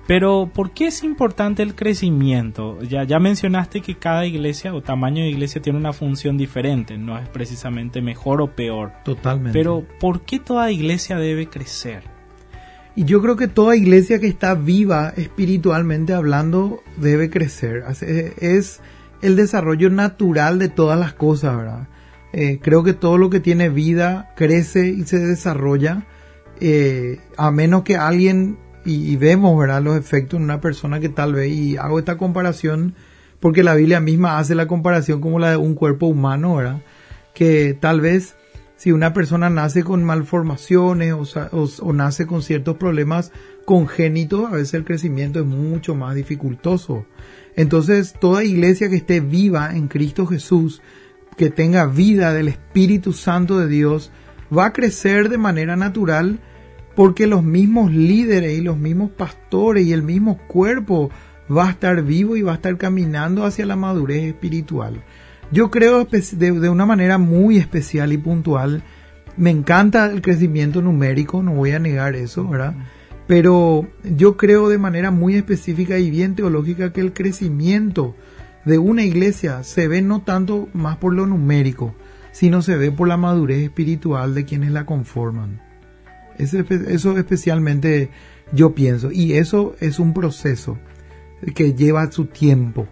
pero, 0.07 0.51
¿por 0.53 0.71
qué 0.71 0.87
es 0.87 1.03
importante 1.03 1.63
el 1.63 1.73
crecimiento? 1.73 2.79
Ya, 2.83 3.03
ya 3.03 3.19
mencionaste 3.19 3.81
que 3.81 3.95
cada 3.95 4.25
iglesia 4.27 4.73
o 4.75 4.81
tamaño 4.81 5.23
de 5.23 5.29
iglesia 5.29 5.61
tiene 5.61 5.79
una 5.79 5.93
función 5.93 6.37
diferente, 6.37 6.97
no 6.97 7.17
es 7.17 7.27
precisamente 7.29 8.01
mejor 8.01 8.41
o 8.41 8.55
peor. 8.55 8.91
Totalmente. 9.03 9.57
Pero, 9.57 9.83
¿por 9.99 10.21
qué 10.21 10.39
toda 10.39 10.71
iglesia 10.71 11.17
debe 11.17 11.47
crecer? 11.47 12.03
Y 12.95 13.05
yo 13.05 13.21
creo 13.21 13.35
que 13.35 13.47
toda 13.47 13.75
iglesia 13.75 14.19
que 14.19 14.27
está 14.27 14.53
viva 14.53 15.11
espiritualmente 15.17 16.13
hablando 16.13 16.81
debe 16.97 17.29
crecer. 17.31 17.83
Es 18.39 18.81
el 19.21 19.35
desarrollo 19.35 19.89
natural 19.89 20.59
de 20.59 20.69
todas 20.69 20.99
las 20.99 21.13
cosas, 21.13 21.57
¿verdad? 21.57 21.87
Eh, 22.37 22.59
creo 22.61 22.83
que 22.83 22.91
todo 22.91 23.17
lo 23.17 23.29
que 23.29 23.39
tiene 23.39 23.69
vida 23.69 24.33
crece 24.35 24.89
y 24.89 25.05
se 25.05 25.19
desarrolla, 25.19 26.05
eh, 26.59 27.21
a 27.37 27.49
menos 27.49 27.83
que 27.83 27.95
alguien 27.95 28.57
y, 28.83 29.15
vemos 29.15 29.57
¿verdad? 29.57 29.81
los 29.81 29.95
efectos 29.95 30.37
en 30.37 30.43
una 30.43 30.59
persona 30.59 30.99
que 30.99 31.07
tal 31.07 31.33
vez, 31.33 31.49
y 31.49 31.77
hago 31.77 31.97
esta 31.97 32.17
comparación 32.17 32.93
porque 33.39 33.63
la 33.63 33.73
Biblia 33.73 34.01
misma 34.01 34.37
hace 34.37 34.53
la 34.53 34.67
comparación 34.67 35.21
como 35.21 35.39
la 35.39 35.51
de 35.51 35.55
un 35.55 35.75
cuerpo 35.75 36.07
humano, 36.07 36.57
¿verdad? 36.57 36.81
que 37.33 37.73
tal 37.79 38.01
vez 38.01 38.35
si 38.75 38.91
una 38.91 39.13
persona 39.13 39.49
nace 39.49 39.85
con 39.85 40.03
malformaciones 40.03 41.13
o, 41.13 41.23
o, 41.53 41.93
nace 41.93 42.27
con 42.27 42.41
ciertos 42.41 42.75
problemas 42.75 43.31
congénitos, 43.63 44.51
a 44.51 44.55
veces 44.55 44.73
el 44.73 44.83
crecimiento 44.83 45.39
es 45.39 45.45
mucho 45.45 45.95
más 45.95 46.15
dificultoso. 46.15 47.05
Entonces, 47.55 48.13
toda 48.19 48.43
iglesia 48.43 48.89
que 48.89 48.97
esté 48.97 49.21
viva 49.21 49.73
en 49.73 49.87
Cristo 49.87 50.25
Jesús, 50.25 50.81
que 51.37 51.49
tenga 51.49 51.85
vida 51.85 52.33
del 52.33 52.47
Espíritu 52.47 53.13
Santo 53.13 53.59
de 53.59 53.67
Dios, 53.67 54.11
va 54.55 54.67
a 54.67 54.73
crecer 54.73 55.29
de 55.29 55.37
manera 55.37 55.75
natural 55.75 56.39
porque 56.95 57.27
los 57.27 57.43
mismos 57.43 57.91
líderes 57.91 58.57
y 58.57 58.61
los 58.61 58.77
mismos 58.77 59.11
pastores 59.11 59.85
y 59.85 59.93
el 59.93 60.01
mismo 60.01 60.37
cuerpo 60.47 61.09
va 61.55 61.67
a 61.67 61.71
estar 61.71 62.01
vivo 62.03 62.35
y 62.35 62.41
va 62.41 62.53
a 62.53 62.55
estar 62.55 62.77
caminando 62.77 63.45
hacia 63.45 63.65
la 63.65 63.75
madurez 63.75 64.23
espiritual. 64.23 65.03
Yo 65.51 65.69
creo 65.69 66.05
de, 66.05 66.69
una 66.69 66.85
manera 66.85 67.17
muy 67.17 67.57
especial 67.57 68.13
y 68.13 68.17
puntual, 68.17 68.83
me 69.37 69.51
encanta 69.51 70.05
el 70.05 70.21
crecimiento 70.21 70.81
numérico, 70.81 71.43
no 71.43 71.53
voy 71.53 71.71
a 71.71 71.79
negar 71.79 72.15
eso, 72.15 72.47
¿verdad? 72.47 72.75
Pero 73.27 73.87
yo 74.03 74.37
creo 74.37 74.69
de 74.69 74.77
manera 74.77 75.11
muy 75.11 75.35
específica 75.35 75.97
y 75.99 76.09
bien 76.09 76.35
teológica 76.35 76.93
que 76.93 77.01
el 77.01 77.13
crecimiento 77.13 78.15
de 78.65 78.79
una 78.79 79.03
iglesia 79.03 79.63
se 79.63 79.87
ve 79.87 80.01
no 80.01 80.21
tanto 80.21 80.67
más 80.73 80.97
por 80.97 81.13
lo 81.13 81.27
numérico, 81.27 81.95
sino 82.31 82.61
se 82.61 82.75
ve 82.75 82.91
por 82.91 83.07
la 83.07 83.15
madurez 83.15 83.63
espiritual 83.63 84.33
de 84.33 84.45
quienes 84.45 84.71
la 84.71 84.85
conforman. 84.85 85.61
Eso, 86.37 87.17
especialmente 87.17 88.09
yo 88.51 88.75
pienso. 88.75 89.11
Y 89.11 89.33
eso 89.33 89.75
es 89.79 89.99
un 89.99 90.13
proceso 90.13 90.77
que 91.53 91.73
lleva 91.73 92.11
su 92.11 92.25
tiempo. 92.25 92.87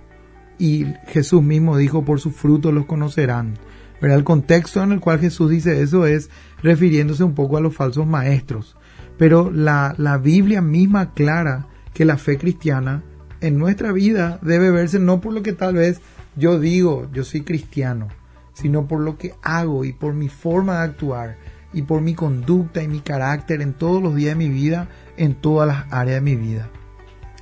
Y 0.57 0.85
Jesús 1.07 1.41
mismo 1.41 1.75
dijo, 1.75 2.05
por 2.05 2.19
sus 2.19 2.35
frutos 2.35 2.73
los 2.73 2.85
conocerán. 2.85 3.55
pero 3.99 4.15
El 4.15 4.23
contexto 4.23 4.81
en 4.81 4.93
el 4.93 4.99
cual 4.99 5.19
Jesús 5.19 5.49
dice 5.49 5.81
eso 5.81 6.05
es 6.05 6.29
refiriéndose 6.61 7.23
un 7.23 7.33
poco 7.33 7.57
a 7.57 7.61
los 7.61 7.75
falsos 7.75 8.07
maestros. 8.07 8.77
Pero 9.17 9.51
la, 9.51 9.93
la 9.97 10.17
Biblia 10.17 10.61
misma 10.61 11.01
aclara 11.01 11.67
que 11.93 12.05
la 12.05 12.17
fe 12.17 12.37
cristiana 12.37 13.03
en 13.43 13.57
nuestra 13.57 13.91
vida 13.91 14.39
debe 14.41 14.71
verse 14.71 14.99
no 14.99 15.19
por 15.19 15.33
lo 15.33 15.43
que 15.43 15.51
tal 15.51 15.75
vez 15.75 16.01
yo 16.35 16.59
digo, 16.59 17.09
yo 17.11 17.25
soy 17.25 17.41
cristiano, 17.41 18.07
sino 18.53 18.87
por 18.87 19.01
lo 19.01 19.17
que 19.17 19.33
hago 19.43 19.83
y 19.83 19.91
por 19.91 20.13
mi 20.13 20.29
forma 20.29 20.77
de 20.77 20.83
actuar 20.85 21.37
y 21.73 21.81
por 21.81 22.01
mi 22.01 22.15
conducta 22.15 22.81
y 22.81 22.87
mi 22.87 23.01
carácter 23.01 23.61
en 23.61 23.73
todos 23.73 24.01
los 24.01 24.15
días 24.15 24.37
de 24.37 24.47
mi 24.47 24.49
vida, 24.49 24.87
en 25.17 25.35
todas 25.35 25.67
las 25.67 25.91
áreas 25.91 26.23
de 26.23 26.35
mi 26.35 26.35
vida. 26.37 26.69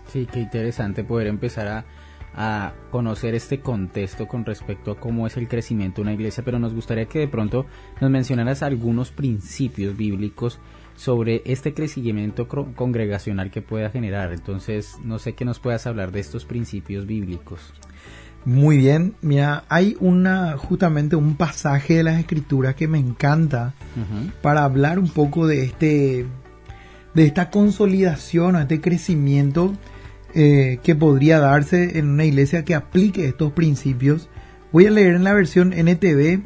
Sí, 0.07 0.27
qué 0.31 0.39
interesante 0.39 1.03
poder 1.03 1.27
empezar 1.27 1.67
a, 1.67 1.85
a 2.33 2.73
conocer 2.89 3.35
este 3.35 3.59
contexto 3.59 4.27
con 4.27 4.43
respecto 4.43 4.91
a 4.91 4.99
cómo 4.99 5.27
es 5.27 5.37
el 5.37 5.47
crecimiento 5.47 5.97
de 5.97 6.03
una 6.03 6.13
iglesia, 6.13 6.43
pero 6.43 6.57
nos 6.57 6.73
gustaría 6.73 7.05
que 7.05 7.19
de 7.19 7.27
pronto 7.27 7.67
nos 8.01 8.09
mencionaras 8.09 8.63
algunos 8.63 9.11
principios 9.11 9.95
bíblicos 9.95 10.59
sobre 10.95 11.41
este 11.45 11.73
crecimiento 11.73 12.47
congregacional 12.47 13.51
que 13.51 13.61
pueda 13.61 13.89
generar. 13.89 14.33
Entonces, 14.33 14.97
no 15.03 15.19
sé 15.19 15.33
qué 15.33 15.45
nos 15.45 15.59
puedas 15.59 15.87
hablar 15.87 16.11
de 16.11 16.19
estos 16.19 16.45
principios 16.45 17.05
bíblicos. 17.05 17.73
Muy 18.43 18.77
bien, 18.77 19.13
mira, 19.21 19.65
hay 19.69 19.95
una 19.99 20.57
justamente 20.57 21.15
un 21.15 21.35
pasaje 21.35 21.95
de 21.95 22.03
las 22.03 22.19
escrituras 22.19 22.73
que 22.73 22.87
me 22.87 22.97
encanta 22.97 23.75
para 24.41 24.63
hablar 24.63 24.97
un 24.97 25.09
poco 25.09 25.45
de 25.45 25.63
este 25.63 26.25
de 27.13 27.25
esta 27.25 27.49
consolidación, 27.49 28.55
este 28.55 28.81
crecimiento 28.81 29.73
eh, 30.33 30.79
que 30.81 30.95
podría 30.95 31.39
darse 31.39 31.99
en 31.99 32.09
una 32.09 32.25
iglesia 32.25 32.65
que 32.65 32.73
aplique 32.73 33.27
estos 33.27 33.51
principios. 33.51 34.29
Voy 34.71 34.87
a 34.87 34.91
leer 34.91 35.15
en 35.15 35.23
la 35.23 35.33
versión 35.33 35.73
NTV 35.73 36.41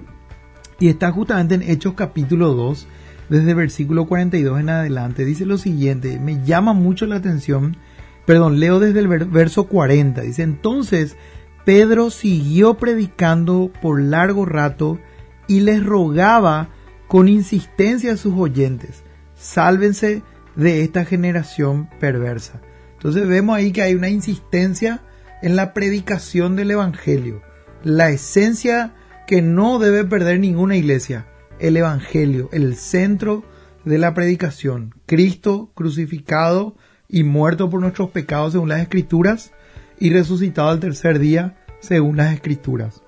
y 0.79 0.89
está 0.89 1.11
justamente 1.11 1.55
en 1.55 1.61
Hechos 1.61 1.93
capítulo 1.93 2.53
2, 2.53 2.87
desde 3.29 3.53
versículo 3.53 4.05
42 4.05 4.59
en 4.59 4.69
adelante. 4.69 5.25
Dice 5.25 5.45
lo 5.45 5.57
siguiente, 5.57 6.19
me 6.19 6.43
llama 6.43 6.73
mucho 6.73 7.05
la 7.05 7.15
atención, 7.15 7.77
perdón, 8.25 8.59
leo 8.59 8.79
desde 8.79 8.99
el 8.99 9.07
verso 9.07 9.67
40. 9.67 10.21
Dice, 10.21 10.43
entonces 10.43 11.17
Pedro 11.65 12.11
siguió 12.11 12.75
predicando 12.75 13.71
por 13.81 14.01
largo 14.01 14.45
rato 14.45 14.99
y 15.47 15.61
les 15.61 15.83
rogaba 15.83 16.69
con 17.07 17.27
insistencia 17.27 18.13
a 18.13 18.17
sus 18.17 18.33
oyentes, 18.35 19.03
sálvense 19.35 20.23
de 20.55 20.81
esta 20.81 21.05
generación 21.05 21.89
perversa. 21.99 22.61
Entonces 22.93 23.27
vemos 23.27 23.55
ahí 23.55 23.71
que 23.71 23.81
hay 23.81 23.93
una 23.93 24.09
insistencia 24.09 25.01
en 25.41 25.55
la 25.55 25.73
predicación 25.73 26.55
del 26.55 26.71
Evangelio, 26.71 27.41
la 27.83 28.09
esencia 28.09 28.93
que 29.27 29.41
no 29.41 29.79
debe 29.79 30.05
perder 30.05 30.39
ninguna 30.39 30.77
iglesia, 30.77 31.27
el 31.59 31.77
Evangelio, 31.77 32.49
el 32.51 32.75
centro 32.75 33.43
de 33.83 33.97
la 33.97 34.13
predicación, 34.13 34.95
Cristo 35.05 35.71
crucificado 35.75 36.75
y 37.07 37.23
muerto 37.23 37.69
por 37.69 37.81
nuestros 37.81 38.09
pecados 38.09 38.53
según 38.53 38.69
las 38.69 38.81
Escrituras, 38.81 39.51
y 39.99 40.11
resucitado 40.11 40.69
al 40.69 40.79
tercer 40.79 41.19
día 41.19 41.55
según 41.79 42.17
las 42.17 42.33
escrituras. 42.33 43.01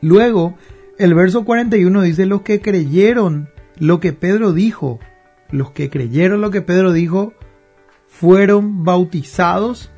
Luego, 0.00 0.56
el 0.98 1.14
verso 1.14 1.44
41 1.44 2.02
dice, 2.02 2.26
los 2.26 2.42
que 2.42 2.60
creyeron 2.60 3.50
lo 3.78 4.00
que 4.00 4.12
Pedro 4.12 4.52
dijo, 4.52 4.98
los 5.50 5.70
que 5.70 5.90
creyeron 5.90 6.40
lo 6.40 6.50
que 6.50 6.62
Pedro 6.62 6.92
dijo, 6.92 7.34
fueron 8.06 8.84
bautizados 8.84 9.90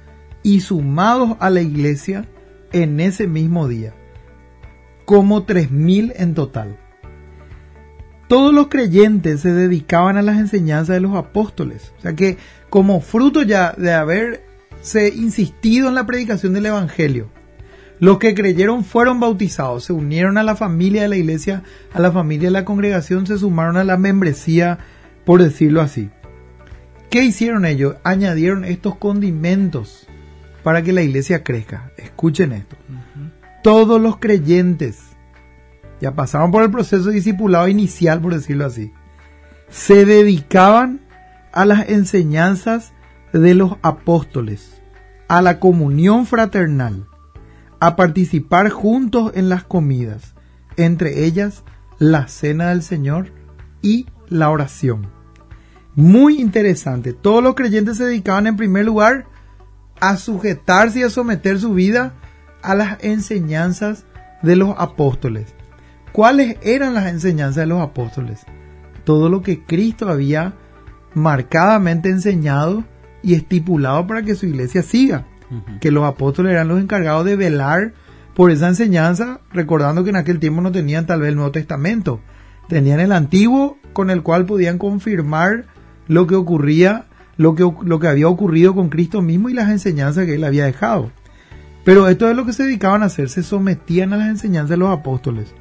y 0.43 0.61
sumados 0.61 1.37
a 1.41 1.51
la 1.51 1.61
iglesia 1.61 2.27
en 2.73 3.01
ese 3.01 3.27
mismo 3.27 3.69
día, 3.69 3.95
como 5.05 5.45
tres 5.45 5.71
mil 5.71 6.13
en 6.17 6.35
total. 6.35 6.79
Todos 8.31 8.55
los 8.55 8.69
creyentes 8.69 9.41
se 9.41 9.53
dedicaban 9.53 10.17
a 10.17 10.23
las 10.23 10.39
enseñanzas 10.39 10.95
de 10.95 11.01
los 11.01 11.17
apóstoles, 11.17 11.93
o 11.99 12.03
sea 12.03 12.15
que 12.15 12.39
como 12.69 13.01
fruto 13.01 13.43
ya 13.43 13.73
de 13.73 13.93
haberse 13.93 15.09
insistido 15.13 15.89
en 15.89 15.97
la 15.97 16.07
predicación 16.07 16.53
del 16.53 16.67
Evangelio, 16.67 17.29
los 17.99 18.21
que 18.21 18.37
creyeron 18.37 18.85
fueron 18.85 19.19
bautizados, 19.19 19.83
se 19.83 19.93
unieron 19.93 20.39
a 20.39 20.45
la 20.45 20.55
familia 20.55 21.03
de 21.03 21.09
la 21.09 21.17
iglesia, 21.17 21.65
a 21.93 21.99
la 21.99 22.13
familia 22.13 22.51
de 22.51 22.53
la 22.53 22.65
congregación, 22.65 23.27
se 23.27 23.37
sumaron 23.37 23.77
a 23.77 23.83
la 23.83 23.97
membresía, 23.97 24.79
por 25.25 25.43
decirlo 25.43 25.81
así. 25.81 26.09
¿Qué 27.11 27.25
hicieron 27.25 27.67
ellos? 27.67 27.97
Añadieron 28.05 28.65
estos 28.65 28.95
condimentos 28.95 30.07
para 30.63 30.83
que 30.83 30.93
la 30.93 31.03
iglesia 31.03 31.43
crezca. 31.43 31.91
Escuchen 31.97 32.53
esto. 32.53 32.77
Todos 33.65 34.01
los 34.01 34.19
creyentes, 34.19 35.10
ya 36.01 36.15
pasaron 36.15 36.51
por 36.51 36.63
el 36.63 36.71
proceso 36.71 37.05
de 37.05 37.15
discipulado 37.15 37.69
inicial, 37.69 38.21
por 38.21 38.35
decirlo 38.35 38.67
así, 38.67 38.93
se 39.69 40.05
dedicaban 40.05 41.01
a 41.53 41.65
las 41.65 41.89
enseñanzas 41.89 42.93
de 43.33 43.55
los 43.55 43.77
apóstoles, 43.83 44.81
a 45.29 45.43
la 45.43 45.61
comunión 45.61 46.27
fraternal, 46.27 47.07
a 47.81 47.97
participar 47.97 48.71
juntos 48.71 49.33
en 49.35 49.49
las 49.49 49.65
comidas, 49.65 50.35
entre 50.77 51.25
ellas 51.25 51.65
la 51.99 52.29
cena 52.29 52.71
del 52.71 52.83
Señor 52.83 53.33
y 53.83 54.07
la 54.29 54.51
oración. 54.51 55.09
Muy 55.95 56.41
interesante. 56.41 57.13
Todos 57.13 57.43
los 57.43 57.55
creyentes 57.55 57.99
se 57.99 58.05
dedicaban 58.05 58.47
en 58.47 58.57
primer 58.57 58.85
lugar 58.85 59.27
a 60.01 60.17
sujetarse 60.17 61.01
y 61.01 61.03
a 61.03 61.11
someter 61.11 61.59
su 61.59 61.75
vida 61.75 62.15
a 62.63 62.75
las 62.75 63.03
enseñanzas 63.03 64.05
de 64.43 64.57
los 64.57 64.75
apóstoles. 64.79 65.55
¿Cuáles 66.13 66.57
eran 66.63 66.95
las 66.95 67.07
enseñanzas 67.07 67.57
de 67.57 67.67
los 67.67 67.81
apóstoles? 67.81 68.45
Todo 69.05 69.29
lo 69.29 69.43
que 69.43 69.63
Cristo 69.65 70.09
había 70.09 70.55
marcadamente 71.15 72.09
enseñado 72.09 72.85
y 73.23 73.35
estipulado 73.35 74.07
para 74.07 74.23
que 74.23 74.35
su 74.35 74.47
iglesia 74.47 74.83
siga. 74.83 75.27
Que 75.81 75.91
los 75.91 76.05
apóstoles 76.05 76.53
eran 76.53 76.69
los 76.69 76.81
encargados 76.81 77.25
de 77.25 77.35
velar 77.35 77.93
por 78.35 78.53
esa 78.53 78.69
enseñanza, 78.69 79.41
recordando 79.53 80.05
que 80.05 80.11
en 80.11 80.17
aquel 80.17 80.39
tiempo 80.39 80.61
no 80.61 80.71
tenían 80.71 81.07
tal 81.07 81.21
vez 81.21 81.31
el 81.31 81.37
Nuevo 81.37 81.51
Testamento. 81.51 82.21
Tenían 82.69 83.01
el 83.01 83.11
Antiguo 83.11 83.79
con 83.93 84.11
el 84.11 84.23
cual 84.23 84.47
podían 84.47 84.79
confirmar 84.79 85.67
lo 86.07 86.27
que 86.27 86.37
ocurría, 86.37 87.07
lo 87.37 87.57
que, 87.57 87.69
lo 87.83 87.99
que 87.99 88.09
había 88.09 88.29
ocurrido 88.29 88.75
con 88.75 88.91
Cristo 88.91 89.23
mismo 89.23 89.49
y 89.49 89.55
las 89.55 89.71
enseñanzas 89.71 90.27
que 90.27 90.37
él 90.37 90.45
había 90.45 90.67
dejado. 90.67 91.11
Pero 91.85 92.09
esto 92.09 92.29
es 92.31 92.37
lo 92.37 92.47
que 92.47 92.53
se 92.53 92.65
dedicaban 92.65 93.03
a 93.03 93.07
hacer, 93.07 93.29
se 93.29 93.43
sometían 93.43 94.13
a 94.13 94.19
las 94.19 94.29
enseñanzas 94.29 94.71
de 94.71 94.77
los 94.77 94.91
apóstoles. 94.91 95.53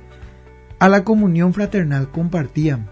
A 0.80 0.88
la 0.88 1.04
comunión 1.04 1.54
fraternal 1.54 2.10
compartían. 2.10 2.90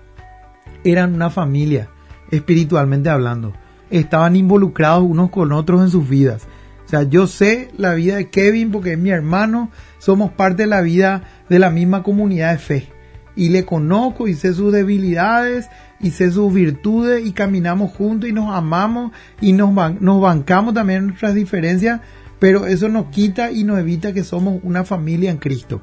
Eran 0.84 1.16
una 1.16 1.30
familia, 1.30 1.88
espiritualmente 2.32 3.10
hablando. 3.10 3.54
Estaban 3.90 4.36
involucrados 4.36 5.06
unos 5.06 5.30
con 5.30 5.54
otros 5.54 5.82
en 5.82 5.90
sus 5.90 6.08
vidas. 6.10 6.48
O 6.86 6.90
sea, 6.90 7.04
yo 7.04 7.28
sé 7.28 7.70
la 7.78 7.94
vida 7.94 8.18
de 8.18 8.30
Kevin 8.30 8.72
porque 8.72 8.94
es 8.94 9.00
mi 9.00 9.10
hermano, 9.10 9.72
somos 10.00 10.32
parte 10.32 10.64
de 10.64 10.68
la 10.68 10.82
vida 10.82 11.24
de 11.48 11.60
la 11.60 11.70
misma 11.70 12.04
comunidad 12.04 12.52
de 12.52 12.58
fe. 12.58 12.90
Y 13.38 13.50
le 13.50 13.64
conozco 13.64 14.28
y 14.28 14.34
sé 14.34 14.54
sus 14.54 14.74
debilidades 14.74 15.70
y 16.02 16.12
sé 16.12 16.30
sus 16.30 16.54
virtudes 16.54 17.26
y 17.26 17.32
caminamos 17.32 17.92
juntos 17.92 18.30
y 18.30 18.34
nos 18.34 18.54
amamos 18.54 19.14
y 19.40 19.54
nos, 19.54 19.74
nos 20.02 20.22
bancamos 20.22 20.74
también 20.74 21.08
nuestras 21.08 21.36
diferencias, 21.36 22.02
pero 22.40 22.66
eso 22.66 22.90
nos 22.90 23.06
quita 23.08 23.50
y 23.50 23.64
nos 23.64 23.80
evita 23.80 24.12
que 24.12 24.26
somos 24.26 24.60
una 24.64 24.84
familia 24.84 25.32
en 25.32 25.38
Cristo. 25.38 25.82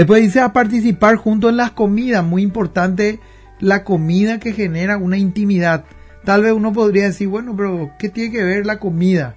Después 0.00 0.22
dice 0.22 0.40
a 0.40 0.54
participar 0.54 1.16
juntos 1.16 1.50
en 1.50 1.58
las 1.58 1.72
comidas, 1.72 2.24
muy 2.24 2.40
importante 2.42 3.20
la 3.58 3.84
comida 3.84 4.40
que 4.40 4.54
genera 4.54 4.96
una 4.96 5.18
intimidad. 5.18 5.84
Tal 6.24 6.42
vez 6.42 6.54
uno 6.54 6.72
podría 6.72 7.04
decir, 7.04 7.28
bueno, 7.28 7.54
pero 7.54 7.90
¿qué 7.98 8.08
tiene 8.08 8.32
que 8.32 8.42
ver 8.42 8.64
la 8.64 8.78
comida? 8.78 9.36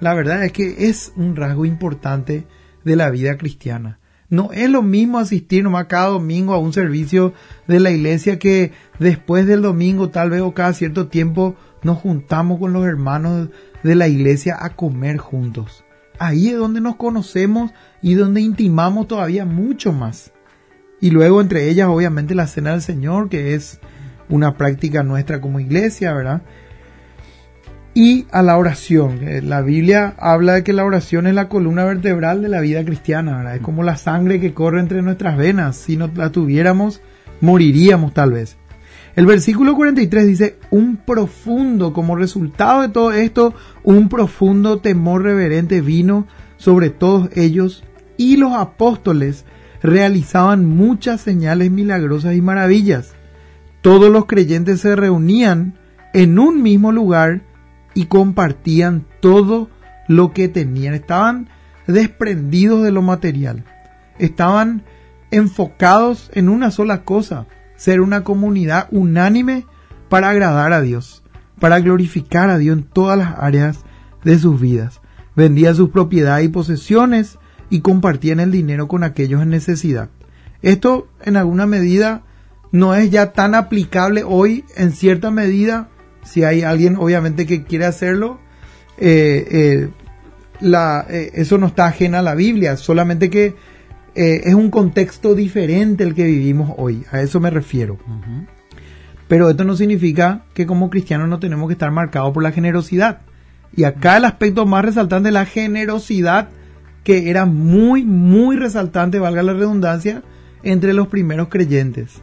La 0.00 0.12
verdad 0.12 0.44
es 0.44 0.52
que 0.52 0.88
es 0.90 1.14
un 1.16 1.34
rasgo 1.36 1.64
importante 1.64 2.46
de 2.84 2.96
la 2.96 3.08
vida 3.08 3.38
cristiana. 3.38 3.98
No 4.28 4.52
es 4.52 4.68
lo 4.68 4.82
mismo 4.82 5.18
asistir 5.18 5.64
nomás 5.64 5.86
cada 5.86 6.08
domingo 6.08 6.52
a 6.52 6.58
un 6.58 6.74
servicio 6.74 7.32
de 7.66 7.80
la 7.80 7.90
iglesia 7.90 8.38
que 8.38 8.72
después 8.98 9.46
del 9.46 9.62
domingo, 9.62 10.10
tal 10.10 10.28
vez 10.28 10.42
o 10.42 10.52
cada 10.52 10.74
cierto 10.74 11.08
tiempo, 11.08 11.56
nos 11.82 11.96
juntamos 11.96 12.58
con 12.58 12.74
los 12.74 12.84
hermanos 12.84 13.48
de 13.82 13.94
la 13.94 14.06
iglesia 14.06 14.54
a 14.60 14.76
comer 14.76 15.16
juntos. 15.16 15.82
Ahí 16.18 16.48
es 16.48 16.58
donde 16.58 16.82
nos 16.82 16.96
conocemos 16.96 17.72
y 18.04 18.12
donde 18.16 18.42
intimamos 18.42 19.08
todavía 19.08 19.46
mucho 19.46 19.90
más. 19.90 20.30
Y 21.00 21.10
luego 21.10 21.40
entre 21.40 21.70
ellas, 21.70 21.88
obviamente, 21.88 22.34
la 22.34 22.46
cena 22.46 22.72
del 22.72 22.82
Señor, 22.82 23.30
que 23.30 23.54
es 23.54 23.80
una 24.28 24.58
práctica 24.58 25.02
nuestra 25.02 25.40
como 25.40 25.58
iglesia, 25.58 26.12
¿verdad? 26.12 26.42
y 27.94 28.26
a 28.30 28.42
la 28.42 28.58
oración. 28.58 29.20
Eh, 29.22 29.40
la 29.40 29.62
Biblia 29.62 30.14
habla 30.18 30.54
de 30.54 30.64
que 30.64 30.74
la 30.74 30.84
oración 30.84 31.26
es 31.26 31.34
la 31.34 31.48
columna 31.48 31.84
vertebral 31.84 32.42
de 32.42 32.50
la 32.50 32.60
vida 32.60 32.84
cristiana, 32.84 33.38
¿verdad? 33.38 33.56
Es 33.56 33.62
como 33.62 33.82
la 33.82 33.96
sangre 33.96 34.38
que 34.38 34.52
corre 34.52 34.80
entre 34.80 35.00
nuestras 35.00 35.38
venas. 35.38 35.76
Si 35.76 35.96
no 35.96 36.10
la 36.14 36.30
tuviéramos, 36.30 37.00
moriríamos 37.40 38.12
tal 38.12 38.32
vez. 38.32 38.58
El 39.16 39.24
versículo 39.24 39.76
43 39.76 40.26
dice, 40.26 40.58
un 40.70 40.96
profundo, 40.96 41.94
como 41.94 42.16
resultado 42.16 42.82
de 42.82 42.88
todo 42.90 43.12
esto, 43.12 43.54
un 43.82 44.10
profundo 44.10 44.80
temor 44.80 45.22
reverente 45.22 45.80
vino 45.80 46.26
sobre 46.58 46.90
todos 46.90 47.30
ellos 47.34 47.84
y 48.16 48.36
los 48.36 48.52
apóstoles 48.52 49.44
realizaban 49.82 50.64
muchas 50.64 51.20
señales 51.20 51.70
milagrosas 51.70 52.34
y 52.34 52.40
maravillas. 52.40 53.14
Todos 53.82 54.10
los 54.10 54.26
creyentes 54.26 54.80
se 54.80 54.96
reunían 54.96 55.78
en 56.14 56.38
un 56.38 56.62
mismo 56.62 56.90
lugar 56.90 57.42
y 57.92 58.06
compartían 58.06 59.04
todo 59.20 59.68
lo 60.08 60.32
que 60.32 60.48
tenían. 60.48 60.94
Estaban 60.94 61.48
desprendidos 61.86 62.82
de 62.82 62.92
lo 62.92 63.02
material. 63.02 63.64
Estaban 64.18 64.84
enfocados 65.30 66.30
en 66.34 66.48
una 66.48 66.70
sola 66.70 67.02
cosa, 67.02 67.46
ser 67.76 68.00
una 68.00 68.24
comunidad 68.24 68.88
unánime 68.90 69.66
para 70.08 70.30
agradar 70.30 70.72
a 70.72 70.80
Dios, 70.80 71.22
para 71.58 71.80
glorificar 71.80 72.48
a 72.48 72.58
Dios 72.58 72.78
en 72.78 72.84
todas 72.84 73.18
las 73.18 73.34
áreas 73.38 73.84
de 74.22 74.38
sus 74.38 74.60
vidas. 74.60 75.00
Vendían 75.36 75.74
sus 75.74 75.90
propiedades 75.90 76.46
y 76.46 76.48
posesiones 76.48 77.38
y 77.74 77.80
compartían 77.80 78.38
el 78.38 78.52
dinero 78.52 78.86
con 78.86 79.02
aquellos 79.02 79.42
en 79.42 79.48
necesidad. 79.48 80.08
Esto 80.62 81.08
en 81.24 81.36
alguna 81.36 81.66
medida 81.66 82.22
no 82.70 82.94
es 82.94 83.10
ya 83.10 83.32
tan 83.32 83.56
aplicable 83.56 84.22
hoy, 84.24 84.64
en 84.76 84.92
cierta 84.92 85.32
medida 85.32 85.88
si 86.22 86.44
hay 86.44 86.62
alguien 86.62 86.94
obviamente 86.96 87.46
que 87.46 87.64
quiere 87.64 87.84
hacerlo, 87.84 88.38
eh, 88.96 89.44
eh, 89.50 89.88
la, 90.60 91.04
eh, 91.10 91.32
eso 91.34 91.58
no 91.58 91.66
está 91.66 91.86
ajena 91.86 92.20
a 92.20 92.22
la 92.22 92.36
Biblia, 92.36 92.76
solamente 92.76 93.28
que 93.28 93.56
es 94.14 94.54
un 94.54 94.70
contexto 94.70 95.34
diferente 95.34 96.04
el 96.04 96.14
que 96.14 96.22
vivimos 96.22 96.74
hoy, 96.76 97.04
a 97.10 97.22
eso 97.22 97.40
me 97.40 97.50
refiero. 97.50 97.98
Pero 99.26 99.50
esto 99.50 99.64
no 99.64 99.74
significa 99.74 100.44
que 100.54 100.64
como 100.64 100.90
cristianos 100.90 101.28
no 101.28 101.40
tenemos 101.40 101.66
que 101.66 101.72
estar 101.72 101.90
marcados 101.90 102.32
por 102.32 102.44
la 102.44 102.52
generosidad. 102.52 103.22
Y 103.74 103.82
acá 103.82 104.18
el 104.18 104.26
aspecto 104.26 104.64
más 104.64 104.84
resaltante 104.84 105.30
es 105.30 105.32
la 105.32 105.46
generosidad, 105.46 106.50
que 107.04 107.30
era 107.30 107.44
muy, 107.44 108.04
muy 108.04 108.56
resaltante, 108.56 109.18
valga 109.18 109.42
la 109.42 109.52
redundancia, 109.52 110.22
entre 110.62 110.94
los 110.94 111.08
primeros 111.08 111.48
creyentes. 111.48 112.22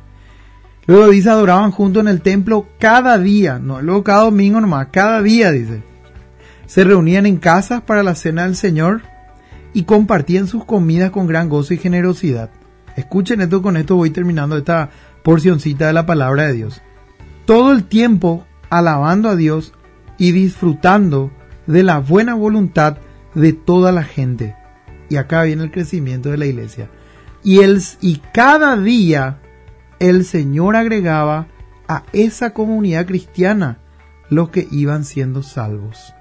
Luego 0.87 1.09
dice, 1.09 1.29
adoraban 1.29 1.71
juntos 1.71 2.01
en 2.01 2.07
el 2.07 2.21
templo 2.21 2.67
cada 2.79 3.17
día, 3.17 3.59
no 3.59 3.81
luego 3.81 4.03
cada 4.03 4.23
domingo 4.23 4.59
nomás, 4.59 4.87
cada 4.91 5.21
día 5.21 5.51
dice. 5.51 5.83
Se 6.65 6.83
reunían 6.83 7.25
en 7.25 7.37
casas 7.37 7.81
para 7.81 8.03
la 8.03 8.15
cena 8.15 8.43
del 8.43 8.55
Señor 8.55 9.01
y 9.73 9.83
compartían 9.83 10.47
sus 10.47 10.65
comidas 10.65 11.11
con 11.11 11.27
gran 11.27 11.49
gozo 11.49 11.73
y 11.73 11.77
generosidad. 11.77 12.49
Escuchen 12.95 13.41
esto, 13.41 13.61
con 13.61 13.77
esto 13.77 13.95
voy 13.95 14.09
terminando 14.09 14.57
esta 14.57 14.89
porcioncita 15.23 15.87
de 15.87 15.93
la 15.93 16.05
palabra 16.05 16.47
de 16.47 16.53
Dios. 16.53 16.81
Todo 17.45 17.71
el 17.71 17.83
tiempo 17.83 18.45
alabando 18.69 19.29
a 19.29 19.35
Dios 19.35 19.73
y 20.17 20.31
disfrutando 20.31 21.31
de 21.67 21.83
la 21.83 21.99
buena 21.99 22.33
voluntad 22.33 22.97
de 23.35 23.53
toda 23.53 23.91
la 23.91 24.03
gente. 24.03 24.55
Y 25.11 25.17
acá 25.17 25.43
viene 25.43 25.63
el 25.65 25.71
crecimiento 25.71 26.31
de 26.31 26.37
la 26.37 26.45
iglesia. 26.45 26.89
Y, 27.43 27.59
el, 27.59 27.81
y 27.99 28.21
cada 28.33 28.77
día 28.77 29.41
el 29.99 30.23
Señor 30.23 30.77
agregaba 30.77 31.47
a 31.89 32.03
esa 32.13 32.53
comunidad 32.53 33.07
cristiana 33.07 33.79
los 34.29 34.51
que 34.51 34.69
iban 34.71 35.03
siendo 35.03 35.43
salvos. 35.43 36.13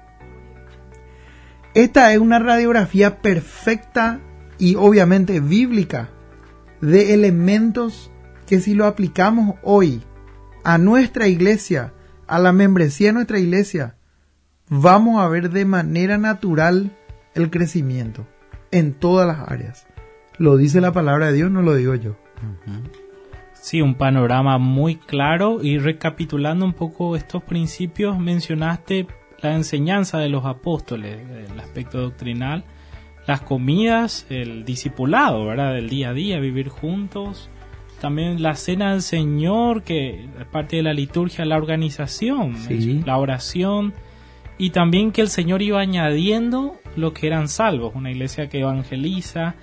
Esta 1.73 2.11
es 2.11 2.19
una 2.19 2.39
radiografía 2.39 3.21
perfecta 3.21 4.19
y 4.57 4.75
obviamente 4.75 5.39
bíblica 5.39 6.09
de 6.81 7.13
elementos 7.13 8.11
que 8.45 8.59
si 8.59 8.73
lo 8.73 8.87
aplicamos 8.87 9.55
hoy 9.63 10.03
a 10.65 10.77
nuestra 10.77 11.29
iglesia, 11.29 11.93
a 12.27 12.39
la 12.39 12.51
membresía 12.51 13.07
de 13.07 13.13
nuestra 13.13 13.39
iglesia, 13.39 13.95
vamos 14.67 15.21
a 15.21 15.29
ver 15.29 15.49
de 15.49 15.63
manera 15.63 16.17
natural 16.17 16.91
el 17.35 17.49
crecimiento 17.49 18.27
en 18.71 18.93
todas 18.93 19.27
las 19.27 19.49
áreas. 19.49 19.87
Lo 20.37 20.57
dice 20.57 20.81
la 20.81 20.91
palabra 20.91 21.27
de 21.27 21.33
Dios, 21.33 21.51
no 21.51 21.61
lo 21.61 21.75
digo 21.75 21.95
yo. 21.95 22.15
Sí, 23.53 23.81
un 23.81 23.95
panorama 23.95 24.57
muy 24.57 24.95
claro 24.95 25.59
y 25.61 25.77
recapitulando 25.77 26.65
un 26.65 26.73
poco 26.73 27.15
estos 27.15 27.43
principios, 27.43 28.17
mencionaste 28.17 29.05
la 29.41 29.53
enseñanza 29.53 30.17
de 30.17 30.29
los 30.29 30.45
apóstoles, 30.45 31.19
el 31.51 31.59
aspecto 31.59 31.99
doctrinal, 31.99 32.63
las 33.27 33.41
comidas, 33.41 34.25
el 34.29 34.65
discipulado, 34.65 35.45
¿verdad? 35.45 35.75
Del 35.75 35.89
día 35.89 36.09
a 36.09 36.13
día, 36.13 36.39
vivir 36.39 36.69
juntos, 36.69 37.49
también 37.99 38.41
la 38.41 38.55
cena 38.55 38.93
del 38.93 39.03
Señor, 39.03 39.83
que 39.83 40.25
es 40.25 40.45
parte 40.51 40.77
de 40.77 40.83
la 40.83 40.93
liturgia, 40.93 41.45
la 41.45 41.57
organización, 41.57 42.55
la 43.05 43.17
oración, 43.17 43.93
y 44.57 44.71
también 44.71 45.11
que 45.11 45.21
el 45.21 45.29
Señor 45.29 45.61
iba 45.61 45.79
añadiendo 45.79 46.80
lo 46.95 47.13
que 47.13 47.27
eran 47.27 47.47
salvos, 47.47 47.93
una 47.95 48.11
iglesia 48.11 48.49
que 48.49 48.59
evangeliza, 48.59 49.55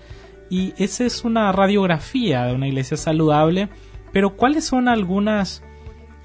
y 0.50 0.74
esa 0.78 1.04
es 1.04 1.24
una 1.24 1.52
radiografía 1.52 2.44
de 2.44 2.54
una 2.54 2.68
iglesia 2.68 2.96
saludable, 2.96 3.68
pero 4.12 4.36
¿cuáles 4.36 4.64
son 4.64 4.88
algunas 4.88 5.62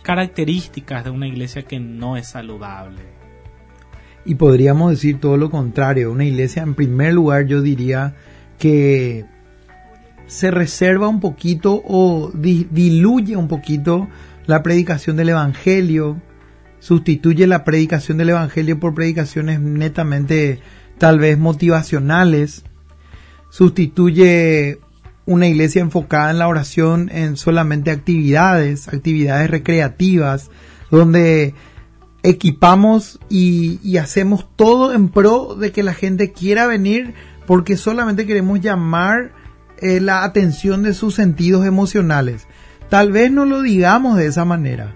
características 0.01 1.03
de 1.03 1.09
una 1.09 1.27
iglesia 1.27 1.63
que 1.63 1.79
no 1.79 2.15
es 2.17 2.27
saludable? 2.27 3.01
Y 4.25 4.35
podríamos 4.35 4.91
decir 4.91 5.19
todo 5.19 5.35
lo 5.35 5.49
contrario, 5.49 6.11
una 6.11 6.23
iglesia 6.23 6.63
en 6.63 6.75
primer 6.75 7.13
lugar 7.13 7.45
yo 7.45 7.61
diría 7.61 8.15
que 8.57 9.25
se 10.27 10.49
reserva 10.49 11.09
un 11.09 11.19
poquito 11.19 11.81
o 11.85 12.31
diluye 12.33 13.35
un 13.35 13.49
poquito 13.49 14.07
la 14.45 14.63
predicación 14.63 15.17
del 15.17 15.29
Evangelio, 15.29 16.21
sustituye 16.79 17.47
la 17.47 17.65
predicación 17.65 18.17
del 18.17 18.29
Evangelio 18.29 18.79
por 18.79 18.93
predicaciones 18.93 19.59
netamente 19.59 20.59
tal 20.97 21.19
vez 21.19 21.37
motivacionales, 21.37 22.63
sustituye 23.49 24.79
una 25.25 25.47
iglesia 25.47 25.81
enfocada 25.81 26.31
en 26.31 26.39
la 26.39 26.47
oración 26.47 27.09
en 27.13 27.37
solamente 27.37 27.91
actividades, 27.91 28.87
actividades 28.87 29.49
recreativas, 29.49 30.49
donde 30.91 31.53
equipamos 32.23 33.19
y, 33.29 33.97
hacemos 33.97 34.47
todo 34.55 34.93
en 34.93 35.09
pro 35.09 35.55
de 35.55 35.71
que 35.71 35.83
la 35.83 35.93
gente 35.93 36.31
quiera 36.31 36.67
venir 36.67 37.13
porque 37.45 37.77
solamente 37.77 38.25
queremos 38.25 38.61
llamar 38.61 39.33
eh, 39.79 39.99
la 39.99 40.23
atención 40.23 40.83
de 40.83 40.93
sus 40.93 41.15
sentidos 41.15 41.65
emocionales. 41.65 42.47
Tal 42.89 43.11
vez 43.11 43.31
no 43.31 43.45
lo 43.45 43.61
digamos 43.61 44.17
de 44.17 44.27
esa 44.27 44.45
manera. 44.45 44.95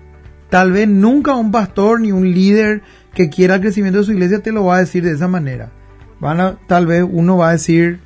Tal 0.49 0.71
vez 0.71 0.87
nunca 0.87 1.35
un 1.35 1.51
pastor 1.51 1.99
ni 1.99 2.11
un 2.11 2.31
líder 2.31 2.81
que 3.13 3.29
quiera 3.29 3.55
el 3.55 3.61
crecimiento 3.61 3.99
de 3.99 4.05
su 4.05 4.13
iglesia 4.13 4.41
te 4.41 4.53
lo 4.53 4.63
va 4.63 4.77
a 4.77 4.79
decir 4.79 5.03
de 5.03 5.11
esa 5.11 5.27
manera. 5.27 5.71
Van 6.19 6.39
a, 6.39 6.57
tal 6.67 6.87
vez 6.87 7.05
uno 7.09 7.37
va 7.37 7.49
a 7.49 7.53
decir 7.53 7.99